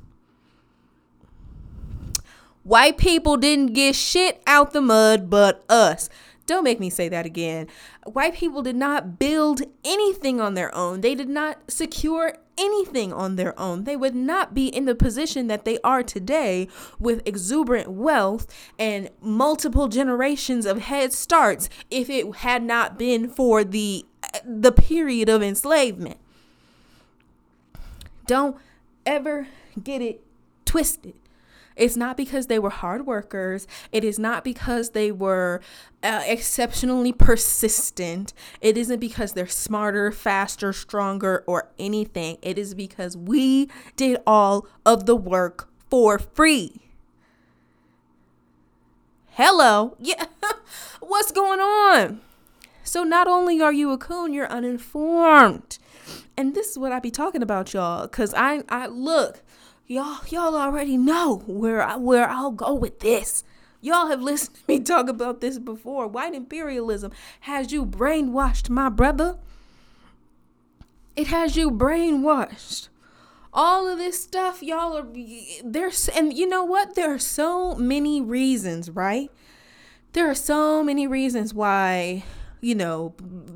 White 2.71 2.97
people 2.97 3.35
didn't 3.35 3.73
get 3.73 3.97
shit 3.97 4.41
out 4.47 4.71
the 4.71 4.79
mud 4.79 5.29
but 5.29 5.61
us. 5.67 6.07
Don't 6.45 6.63
make 6.63 6.79
me 6.79 6.89
say 6.89 7.09
that 7.09 7.25
again. 7.25 7.67
White 8.05 8.33
people 8.33 8.61
did 8.61 8.77
not 8.77 9.19
build 9.19 9.61
anything 9.83 10.39
on 10.39 10.53
their 10.53 10.73
own. 10.73 11.01
They 11.01 11.13
did 11.13 11.27
not 11.27 11.69
secure 11.69 12.37
anything 12.57 13.11
on 13.11 13.35
their 13.35 13.59
own. 13.59 13.83
They 13.83 13.97
would 13.97 14.15
not 14.15 14.53
be 14.53 14.67
in 14.67 14.85
the 14.85 14.95
position 14.95 15.47
that 15.47 15.65
they 15.65 15.79
are 15.83 16.01
today 16.01 16.69
with 16.97 17.27
exuberant 17.27 17.91
wealth 17.91 18.47
and 18.79 19.09
multiple 19.19 19.89
generations 19.89 20.65
of 20.65 20.83
head 20.83 21.11
starts 21.11 21.67
if 21.89 22.09
it 22.09 22.35
had 22.37 22.63
not 22.63 22.97
been 22.97 23.27
for 23.27 23.65
the 23.65 24.05
the 24.45 24.71
period 24.71 25.27
of 25.27 25.43
enslavement. 25.43 26.19
Don't 28.27 28.55
ever 29.05 29.49
get 29.83 30.01
it 30.01 30.23
twisted. 30.63 31.15
It's 31.75 31.97
not 31.97 32.17
because 32.17 32.47
they 32.47 32.59
were 32.59 32.69
hard 32.69 33.05
workers. 33.05 33.67
It 33.91 34.03
is 34.03 34.19
not 34.19 34.43
because 34.43 34.91
they 34.91 35.11
were 35.11 35.61
uh, 36.03 36.23
exceptionally 36.25 37.13
persistent. 37.13 38.33
It 38.59 38.77
isn't 38.77 38.99
because 38.99 39.33
they're 39.33 39.47
smarter, 39.47 40.11
faster, 40.11 40.73
stronger, 40.73 41.43
or 41.47 41.69
anything. 41.79 42.37
It 42.41 42.57
is 42.57 42.73
because 42.73 43.15
we 43.15 43.69
did 43.95 44.19
all 44.25 44.67
of 44.85 45.05
the 45.05 45.15
work 45.15 45.69
for 45.89 46.19
free. 46.19 46.91
Hello. 49.31 49.95
Yeah. 49.99 50.25
What's 50.99 51.31
going 51.31 51.59
on? 51.59 52.21
So 52.83 53.03
not 53.03 53.27
only 53.27 53.61
are 53.61 53.71
you 53.71 53.91
a 53.91 53.97
coon, 53.97 54.33
you're 54.33 54.51
uninformed. 54.51 55.77
And 56.35 56.53
this 56.55 56.71
is 56.71 56.77
what 56.77 56.91
I 56.91 56.99
be 56.99 57.11
talking 57.11 57.41
about, 57.41 57.73
y'all. 57.73 58.07
Cause 58.07 58.33
I 58.35 58.63
I 58.67 58.87
look, 58.87 59.41
y'all 59.91 60.19
y'all 60.29 60.55
already 60.55 60.95
know 60.95 61.43
where 61.45 61.81
I 61.81 61.97
where 61.97 62.27
I'll 62.27 62.51
go 62.51 62.73
with 62.73 62.99
this. 62.99 63.43
Y'all 63.81 64.07
have 64.07 64.21
listened 64.21 64.55
to 64.55 64.61
me 64.67 64.79
talk 64.83 65.09
about 65.09 65.41
this 65.41 65.59
before. 65.59 66.07
White 66.07 66.33
imperialism 66.33 67.11
has 67.41 67.71
you 67.73 67.85
brainwashed, 67.85 68.69
my 68.69 68.89
brother. 68.89 69.37
It 71.15 71.27
has 71.27 71.57
you 71.57 71.69
brainwashed. 71.69 72.87
All 73.53 73.85
of 73.85 73.97
this 73.97 74.23
stuff, 74.23 74.63
y'all 74.63 74.97
are 74.97 75.07
there's 75.63 76.07
and 76.07 76.33
you 76.33 76.47
know 76.47 76.63
what? 76.63 76.95
There 76.95 77.13
are 77.13 77.19
so 77.19 77.75
many 77.75 78.21
reasons, 78.21 78.89
right? 78.89 79.29
There 80.13 80.29
are 80.29 80.35
so 80.35 80.83
many 80.83 81.05
reasons 81.05 81.53
why 81.53 82.23
you 82.61 82.75
know 82.75 83.13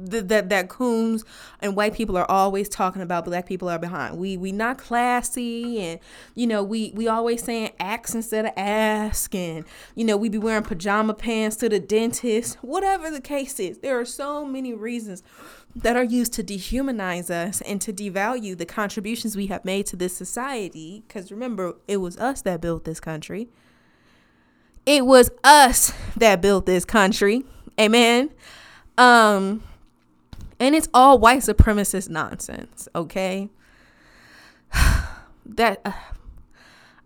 th- 0.10 0.26
that 0.26 0.50
that 0.50 0.68
coons 0.68 1.24
and 1.62 1.76
white 1.76 1.94
people 1.94 2.18
are 2.18 2.30
always 2.30 2.68
talking 2.68 3.02
about 3.02 3.26
black 3.26 3.46
people 3.46 3.70
are 3.70 3.80
behind. 3.80 4.18
We 4.18 4.36
we 4.38 4.52
not 4.52 4.78
classy 4.78 5.80
and 5.80 6.00
you 6.34 6.48
know 6.48 6.64
we 6.64 6.92
we 6.96 7.08
always 7.08 7.44
saying 7.44 7.72
ask 7.80 8.14
instead 8.14 8.46
of 8.46 8.52
ask 8.58 9.34
and 9.34 9.66
you 9.96 10.04
know 10.04 10.18
we 10.18 10.30
be 10.30 10.38
wearing 10.38 10.64
pajama 10.64 11.14
pants 11.14 11.56
to 11.58 11.70
the 11.70 11.80
dentist. 11.80 12.58
Whatever 12.62 13.10
the 13.10 13.22
case 13.22 13.60
is, 13.60 13.78
there 13.80 14.00
are 14.00 14.06
so 14.06 14.46
many 14.46 14.74
reasons 14.74 15.24
that 15.76 15.96
are 15.96 16.04
used 16.04 16.34
to 16.34 16.44
dehumanize 16.44 17.30
us 17.30 17.62
and 17.62 17.82
to 17.82 17.92
devalue 17.92 18.58
the 18.58 18.66
contributions 18.66 19.36
we 19.36 19.48
have 19.48 19.66
made 19.66 19.86
to 19.86 19.96
this 19.96 20.16
society 20.16 21.04
because 21.08 21.32
remember 21.32 21.76
it 21.88 21.98
was 21.98 22.18
us 22.18 22.42
that 22.42 22.62
built 22.62 22.86
this 22.86 23.00
country. 23.00 23.50
It 24.86 25.06
was 25.06 25.32
us 25.44 25.94
that 26.16 26.42
built 26.42 26.66
this 26.66 26.86
country. 26.86 27.44
Amen. 27.80 28.30
Um, 28.98 29.64
and 30.60 30.76
it's 30.76 30.88
all 30.94 31.20
white 31.20 31.42
supremacist 31.42 32.10
nonsense, 32.10 32.88
okay? 32.96 33.50
that 35.46 35.82
uh, 35.86 35.92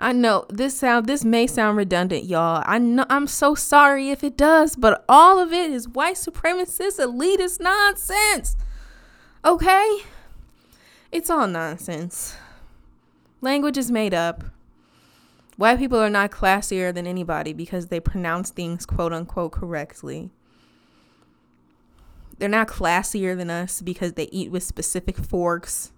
I 0.01 0.13
know 0.13 0.45
this 0.49 0.77
sound 0.77 1.07
this 1.07 1.25
may 1.25 1.45
sound 1.45 1.77
redundant, 1.77 2.23
y'all. 2.23 2.63
I 2.65 2.77
know 2.77 3.05
I'm 3.09 3.27
so 3.27 3.53
sorry 3.53 4.11
if 4.11 4.23
it 4.23 4.37
does, 4.37 4.75
but 4.77 5.03
all 5.09 5.39
of 5.39 5.51
it 5.51 5.71
is 5.71 5.89
white 5.89 6.15
supremacist 6.15 6.99
elitist 6.99 7.59
nonsense. 7.59 8.55
Okay? 9.43 9.99
It's 11.11 11.29
all 11.29 11.47
nonsense. 11.47 12.35
Language 13.41 13.77
is 13.77 13.91
made 13.91 14.13
up. 14.13 14.43
White 15.57 15.79
people 15.79 15.99
are 15.99 16.09
not 16.09 16.31
classier 16.31 16.93
than 16.93 17.05
anybody 17.05 17.51
because 17.51 17.87
they 17.87 17.99
pronounce 17.99 18.51
things 18.51 18.85
quote 18.85 19.11
unquote 19.11 19.51
correctly. 19.51 20.29
They're 22.39 22.47
not 22.47 22.69
classier 22.69 23.35
than 23.35 23.49
us 23.49 23.81
because 23.81 24.13
they 24.13 24.29
eat 24.31 24.49
with 24.49 24.63
specific 24.63 25.17
forks. 25.17 25.91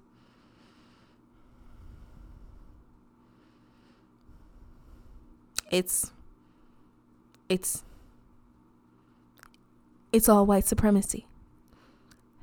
It's 5.69 6.12
it's 7.47 7.84
it's 10.12 10.27
all 10.27 10.45
white 10.45 10.65
supremacy. 10.65 11.27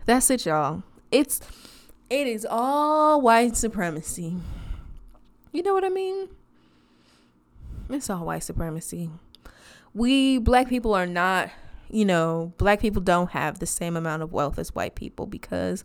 That's 0.07 0.31
it, 0.31 0.47
y'all. 0.47 0.85
It's 1.11 1.41
it 2.09 2.27
is 2.27 2.47
all 2.49 3.21
white 3.21 3.57
supremacy. 3.57 4.37
You 5.53 5.63
know 5.63 5.75
what 5.75 5.85
I 5.85 5.89
mean? 5.89 6.29
It's 7.91 8.09
all 8.09 8.27
white 8.27 8.45
supremacy. 8.45 9.11
We 9.93 10.39
black 10.39 10.69
people 10.69 10.95
are 10.95 11.07
not 11.07 11.51
you 11.91 12.05
know, 12.05 12.53
black 12.59 12.81
people 12.81 13.03
don't 13.03 13.31
have 13.31 13.59
the 13.59 13.67
same 13.67 13.97
amount 13.97 14.23
of 14.23 14.33
wealth 14.33 14.59
as 14.59 14.75
white 14.75 14.95
people 14.95 15.27
because 15.27 15.85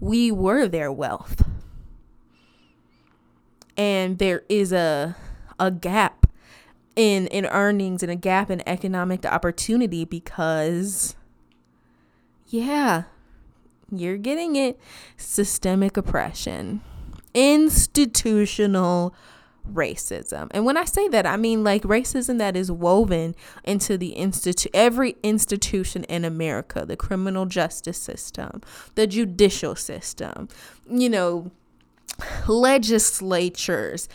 we 0.00 0.30
were 0.30 0.68
their 0.68 0.90
wealth. 0.90 1.42
And 3.76 4.18
there 4.18 4.42
is 4.48 4.72
a 4.72 5.16
a 5.58 5.70
gap 5.70 6.26
in 6.96 7.26
in 7.28 7.46
earnings 7.46 8.02
and 8.02 8.10
a 8.10 8.16
gap 8.16 8.50
in 8.50 8.62
economic 8.68 9.24
opportunity 9.26 10.04
because 10.04 11.16
yeah, 12.48 13.04
you're 13.90 14.16
getting 14.16 14.56
it. 14.56 14.78
Systemic 15.16 15.96
oppression, 15.96 16.82
institutional 17.34 19.14
racism. 19.70 20.48
And 20.50 20.64
when 20.64 20.76
I 20.76 20.84
say 20.84 21.08
that, 21.08 21.26
I 21.26 21.36
mean 21.36 21.64
like 21.64 21.82
racism 21.82 22.38
that 22.38 22.56
is 22.56 22.70
woven 22.70 23.34
into 23.64 23.96
the 23.96 24.10
institute 24.10 24.70
every 24.74 25.16
institution 25.22 26.04
in 26.04 26.24
America, 26.24 26.84
the 26.86 26.96
criminal 26.96 27.46
justice 27.46 27.98
system, 27.98 28.62
the 28.94 29.06
judicial 29.06 29.74
system, 29.74 30.48
you 30.88 31.08
know, 31.08 31.50
legislatures, 32.46 34.08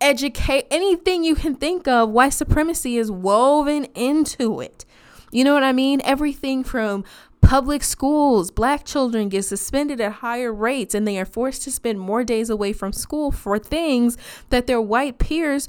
educate 0.00 0.66
anything 0.70 1.24
you 1.24 1.34
can 1.34 1.54
think 1.54 1.86
of, 1.86 2.10
white 2.10 2.32
supremacy 2.32 2.96
is 2.96 3.10
woven 3.10 3.84
into 3.94 4.60
it. 4.60 4.84
You 5.30 5.44
know 5.44 5.54
what 5.54 5.62
I 5.62 5.72
mean? 5.72 6.00
Everything 6.04 6.64
from 6.64 7.04
public 7.50 7.82
schools, 7.82 8.52
black 8.52 8.84
children 8.84 9.28
get 9.28 9.44
suspended 9.44 10.00
at 10.00 10.12
higher 10.12 10.52
rates 10.52 10.94
and 10.94 11.04
they 11.04 11.18
are 11.18 11.24
forced 11.24 11.62
to 11.62 11.68
spend 11.68 11.98
more 11.98 12.22
days 12.22 12.48
away 12.48 12.72
from 12.72 12.92
school 12.92 13.32
for 13.32 13.58
things 13.58 14.16
that 14.50 14.68
their 14.68 14.80
white 14.80 15.18
peers 15.18 15.68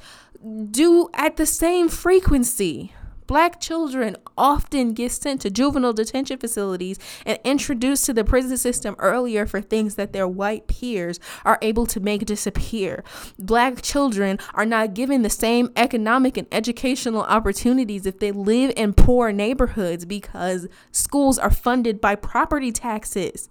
do 0.70 1.10
at 1.16 1.38
the 1.38 1.46
same 1.48 1.90
frequency. 1.90 2.94
Black 3.28 3.60
children 3.60 4.18
often 4.38 4.94
get 4.94 5.12
sent 5.12 5.42
to 5.42 5.50
juvenile 5.50 5.94
detention 5.94 6.38
facilities 6.38 7.00
and 7.26 7.40
introduced 7.44 8.06
to 8.06 8.14
the 8.14 8.24
prison 8.24 8.58
system 8.58 8.96
earlier 9.00 9.46
for 9.46 9.62
things 9.62 9.96
that 9.96 10.14
their 10.14 10.28
white 10.28 10.68
peers 10.68 11.20
are 11.46 11.60
able 11.62 11.86
to 11.86 12.00
make 12.00 12.26
disappear. 12.26 13.04
Black 13.40 13.82
children 13.82 14.40
are 14.54 14.66
not 14.66 14.94
given 14.94 15.22
the 15.22 15.30
same 15.30 15.72
economic 15.76 16.38
and 16.38 16.48
educational 16.52 17.22
opportunities 17.24 18.06
if 18.06 18.20
they 18.20 18.32
live 18.32 18.74
in 18.76 18.94
poor 18.94 19.32
neighborhoods 19.32 20.06
because 20.06 20.68
schools 20.92 21.38
are 21.40 21.52
funded 21.52 22.02
by 22.02 22.16
property 22.16 22.72
taxes. 22.72 23.50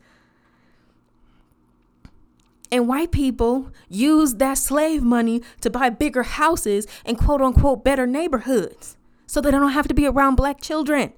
And 2.72 2.86
white 2.86 3.10
people 3.10 3.72
use 3.88 4.34
that 4.36 4.56
slave 4.58 5.02
money 5.02 5.42
to 5.60 5.70
buy 5.70 5.90
bigger 5.90 6.22
houses 6.22 6.86
and 7.04 7.18
quote 7.18 7.40
unquote 7.40 7.82
better 7.82 8.06
neighborhoods 8.06 8.96
so 9.30 9.40
they 9.40 9.52
don't 9.52 9.70
have 9.70 9.86
to 9.86 9.94
be 9.94 10.08
around 10.08 10.34
black 10.34 10.60
children. 10.60 11.12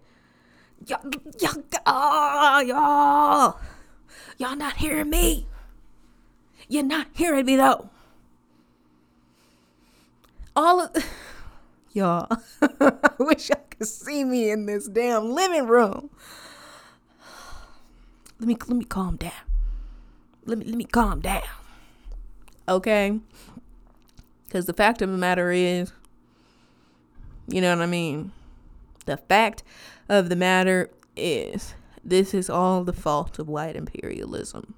Y'all, 0.87 1.01
y'all, 1.41 1.55
oh, 1.87 2.61
y'all, 2.61 3.59
y'all 4.37 4.55
not 4.55 4.77
hearing 4.77 5.09
me. 5.09 5.47
You're 6.69 6.83
not 6.83 7.07
hearing 7.15 7.47
me 7.47 7.57
though. 7.57 7.89
All 10.55 10.83
of 10.83 10.91
y'all, 11.95 12.29
I 12.61 13.13
wish 13.19 13.49
y'all 13.49 13.65
could 13.71 13.89
see 13.89 14.25
me 14.25 14.51
in 14.51 14.67
this 14.67 14.89
damn 14.89 15.33
living 15.33 15.67
room. 15.67 16.11
Let 18.39 18.47
me 18.47 18.59
let 18.69 18.77
me 18.77 18.85
calm 18.85 19.17
down. 19.17 19.33
Let 20.45 20.59
me 20.59 20.67
let 20.67 20.75
me 20.75 20.85
calm 20.85 21.21
down. 21.21 21.45
Okay? 22.69 23.21
Cuz 24.51 24.67
the 24.67 24.75
fact 24.75 25.01
of 25.01 25.11
the 25.11 25.17
matter 25.17 25.51
is 25.51 25.93
you 27.53 27.61
know 27.61 27.75
what 27.77 27.83
I 27.83 27.87
mean? 27.87 28.33
The 29.05 29.17
fact 29.17 29.63
of 30.09 30.29
the 30.29 30.37
matter 30.37 30.91
is, 31.17 31.75
this 32.05 32.35
is 32.35 32.51
all 32.51 32.85
the 32.85 32.93
fault 32.93 33.39
of 33.39 33.49
white 33.49 33.77
imperialism. 33.77 34.75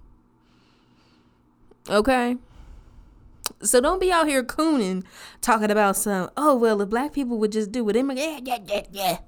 Okay? 1.89 2.37
So 3.63 3.81
don't 3.81 4.01
be 4.01 4.11
out 4.11 4.27
here 4.27 4.43
cooning 4.43 5.05
talking 5.41 5.71
about 5.71 5.97
some, 5.97 6.31
oh, 6.37 6.57
well, 6.57 6.81
if 6.81 6.89
black 6.89 7.13
people 7.13 7.39
would 7.39 7.53
just 7.53 7.73
do 7.73 7.89
it, 7.89 7.97
yeah, 7.97 8.41
yeah, 8.43 8.59
yeah, 8.67 8.83
yeah. 8.91 9.19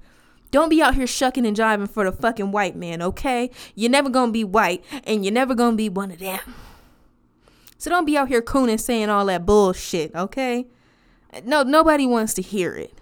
Don't 0.49 0.69
be 0.69 0.81
out 0.81 0.95
here 0.95 1.07
shucking 1.07 1.45
and 1.45 1.57
jiving 1.57 1.89
for 1.89 2.09
the 2.09 2.11
fucking 2.11 2.51
white 2.51 2.75
man, 2.75 3.01
okay? 3.01 3.51
You're 3.75 3.91
never 3.91 4.09
gonna 4.09 4.31
be 4.31 4.43
white 4.43 4.83
and 5.03 5.23
you're 5.25 5.33
never 5.33 5.53
gonna 5.53 5.75
be 5.75 5.89
one 5.89 6.11
of 6.11 6.19
them. 6.19 6.39
So 7.77 7.89
don't 7.89 8.05
be 8.05 8.17
out 8.17 8.29
here 8.29 8.41
cooning 8.41 8.79
saying 8.79 9.09
all 9.09 9.25
that 9.25 9.45
bullshit, 9.45 10.15
okay? 10.15 10.67
No, 11.43 11.63
nobody 11.63 12.05
wants 12.07 12.33
to 12.35 12.41
hear 12.41 12.75
it. 12.75 12.93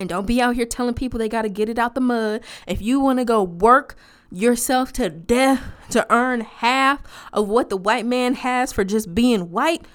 And 0.00 0.08
don't 0.08 0.26
be 0.26 0.40
out 0.40 0.54
here 0.54 0.66
telling 0.66 0.94
people 0.94 1.18
they 1.18 1.28
gotta 1.28 1.48
get 1.48 1.68
it 1.68 1.78
out 1.78 1.94
the 1.94 2.00
mud. 2.00 2.42
If 2.66 2.80
you 2.80 3.00
wanna 3.00 3.24
go 3.24 3.42
work 3.42 3.96
yourself 4.30 4.92
to 4.94 5.08
death 5.08 5.62
to 5.90 6.06
earn 6.12 6.42
half 6.42 7.02
of 7.32 7.48
what 7.48 7.70
the 7.70 7.76
white 7.76 8.06
man 8.06 8.34
has 8.34 8.72
for 8.72 8.84
just 8.84 9.14
being 9.14 9.50
white, 9.50 9.86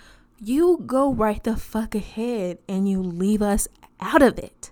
you 0.41 0.81
go 0.85 1.13
right 1.13 1.43
the 1.43 1.55
fuck 1.55 1.95
ahead 1.95 2.57
and 2.67 2.89
you 2.89 3.01
leave 3.01 3.41
us 3.41 3.67
out 3.99 4.21
of 4.21 4.37
it. 4.37 4.71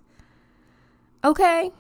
Okay? 1.24 1.72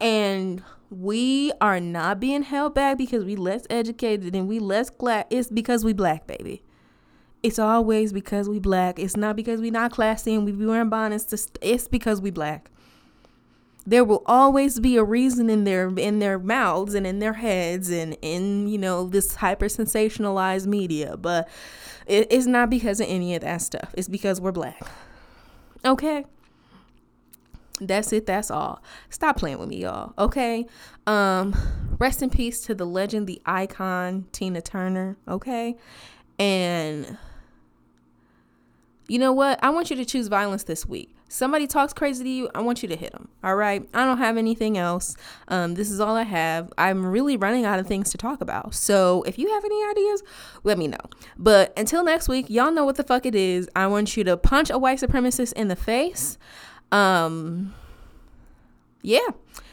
And 0.00 0.62
we 0.90 1.52
are 1.60 1.80
not 1.80 2.20
being 2.20 2.42
held 2.42 2.74
back 2.74 2.98
because 2.98 3.24
we 3.24 3.36
less 3.36 3.66
educated 3.68 4.34
and 4.34 4.48
we 4.48 4.58
less 4.58 4.90
glad. 4.90 5.26
It's 5.30 5.50
because 5.50 5.84
we 5.84 5.92
black, 5.92 6.26
baby. 6.26 6.62
It's 7.44 7.58
always 7.58 8.10
because 8.10 8.48
we 8.48 8.58
black. 8.58 8.98
It's 8.98 9.18
not 9.18 9.36
because 9.36 9.60
we 9.60 9.70
not 9.70 9.92
classy 9.92 10.34
and 10.34 10.46
we 10.46 10.52
be 10.52 10.64
wearing 10.64 10.88
bonnets. 10.88 11.46
It's 11.60 11.86
because 11.86 12.22
we 12.22 12.30
black. 12.30 12.70
There 13.86 14.02
will 14.02 14.22
always 14.24 14.80
be 14.80 14.96
a 14.96 15.04
reason 15.04 15.50
in 15.50 15.64
their 15.64 15.88
in 15.98 16.20
their 16.20 16.38
mouths 16.38 16.94
and 16.94 17.06
in 17.06 17.18
their 17.18 17.34
heads 17.34 17.90
and 17.90 18.16
in 18.22 18.66
you 18.66 18.78
know 18.78 19.06
this 19.08 19.34
hyper 19.34 19.66
sensationalized 19.66 20.66
media, 20.66 21.18
but 21.18 21.46
it, 22.06 22.28
it's 22.30 22.46
not 22.46 22.70
because 22.70 22.98
of 22.98 23.08
any 23.10 23.34
of 23.34 23.42
that 23.42 23.60
stuff. 23.60 23.94
It's 23.94 24.08
because 24.08 24.40
we're 24.40 24.50
black. 24.50 24.80
Okay. 25.84 26.24
That's 27.78 28.10
it. 28.14 28.24
That's 28.24 28.50
all. 28.50 28.82
Stop 29.10 29.36
playing 29.36 29.58
with 29.58 29.68
me, 29.68 29.82
y'all. 29.82 30.14
Okay. 30.16 30.64
Um, 31.06 31.54
rest 31.98 32.22
in 32.22 32.30
peace 32.30 32.62
to 32.62 32.74
the 32.74 32.86
legend, 32.86 33.26
the 33.26 33.42
icon, 33.44 34.28
Tina 34.32 34.62
Turner. 34.62 35.18
Okay. 35.28 35.76
And 36.38 37.18
you 39.06 39.18
know 39.18 39.32
what? 39.32 39.58
I 39.62 39.70
want 39.70 39.90
you 39.90 39.96
to 39.96 40.04
choose 40.04 40.28
violence 40.28 40.64
this 40.64 40.86
week. 40.86 41.14
Somebody 41.28 41.66
talks 41.66 41.92
crazy 41.92 42.22
to 42.22 42.30
you, 42.30 42.48
I 42.54 42.60
want 42.60 42.82
you 42.82 42.88
to 42.88 42.96
hit 42.96 43.12
them. 43.12 43.28
All 43.42 43.56
right. 43.56 43.86
I 43.92 44.04
don't 44.04 44.18
have 44.18 44.36
anything 44.36 44.78
else. 44.78 45.16
Um, 45.48 45.74
this 45.74 45.90
is 45.90 45.98
all 45.98 46.16
I 46.16 46.22
have. 46.22 46.72
I'm 46.78 47.04
really 47.04 47.36
running 47.36 47.64
out 47.64 47.80
of 47.80 47.86
things 47.88 48.10
to 48.10 48.18
talk 48.18 48.40
about. 48.40 48.74
So 48.74 49.24
if 49.26 49.36
you 49.36 49.50
have 49.50 49.64
any 49.64 49.84
ideas, 49.90 50.22
let 50.62 50.78
me 50.78 50.86
know. 50.86 51.00
But 51.36 51.76
until 51.76 52.04
next 52.04 52.28
week, 52.28 52.48
y'all 52.48 52.70
know 52.70 52.84
what 52.84 52.96
the 52.96 53.02
fuck 53.02 53.26
it 53.26 53.34
is. 53.34 53.68
I 53.74 53.88
want 53.88 54.16
you 54.16 54.24
to 54.24 54.36
punch 54.36 54.70
a 54.70 54.78
white 54.78 55.00
supremacist 55.00 55.54
in 55.54 55.68
the 55.68 55.76
face. 55.76 56.38
Um, 56.92 57.74
yeah, 59.02 59.28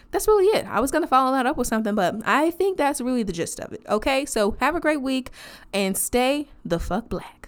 that's 0.09 0.27
really 0.27 0.45
it. 0.57 0.65
I 0.65 0.79
was 0.79 0.91
going 0.91 1.03
to 1.03 1.07
follow 1.07 1.31
that 1.33 1.45
up 1.45 1.57
with 1.57 1.67
something, 1.67 1.95
but 1.95 2.15
I 2.25 2.51
think 2.51 2.77
that's 2.77 3.01
really 3.01 3.23
the 3.23 3.33
gist 3.33 3.59
of 3.59 3.71
it. 3.71 3.81
Okay, 3.87 4.25
so 4.25 4.57
have 4.59 4.75
a 4.75 4.79
great 4.79 5.01
week 5.01 5.29
and 5.73 5.97
stay 5.97 6.49
the 6.65 6.79
fuck 6.79 7.07
black. 7.07 7.40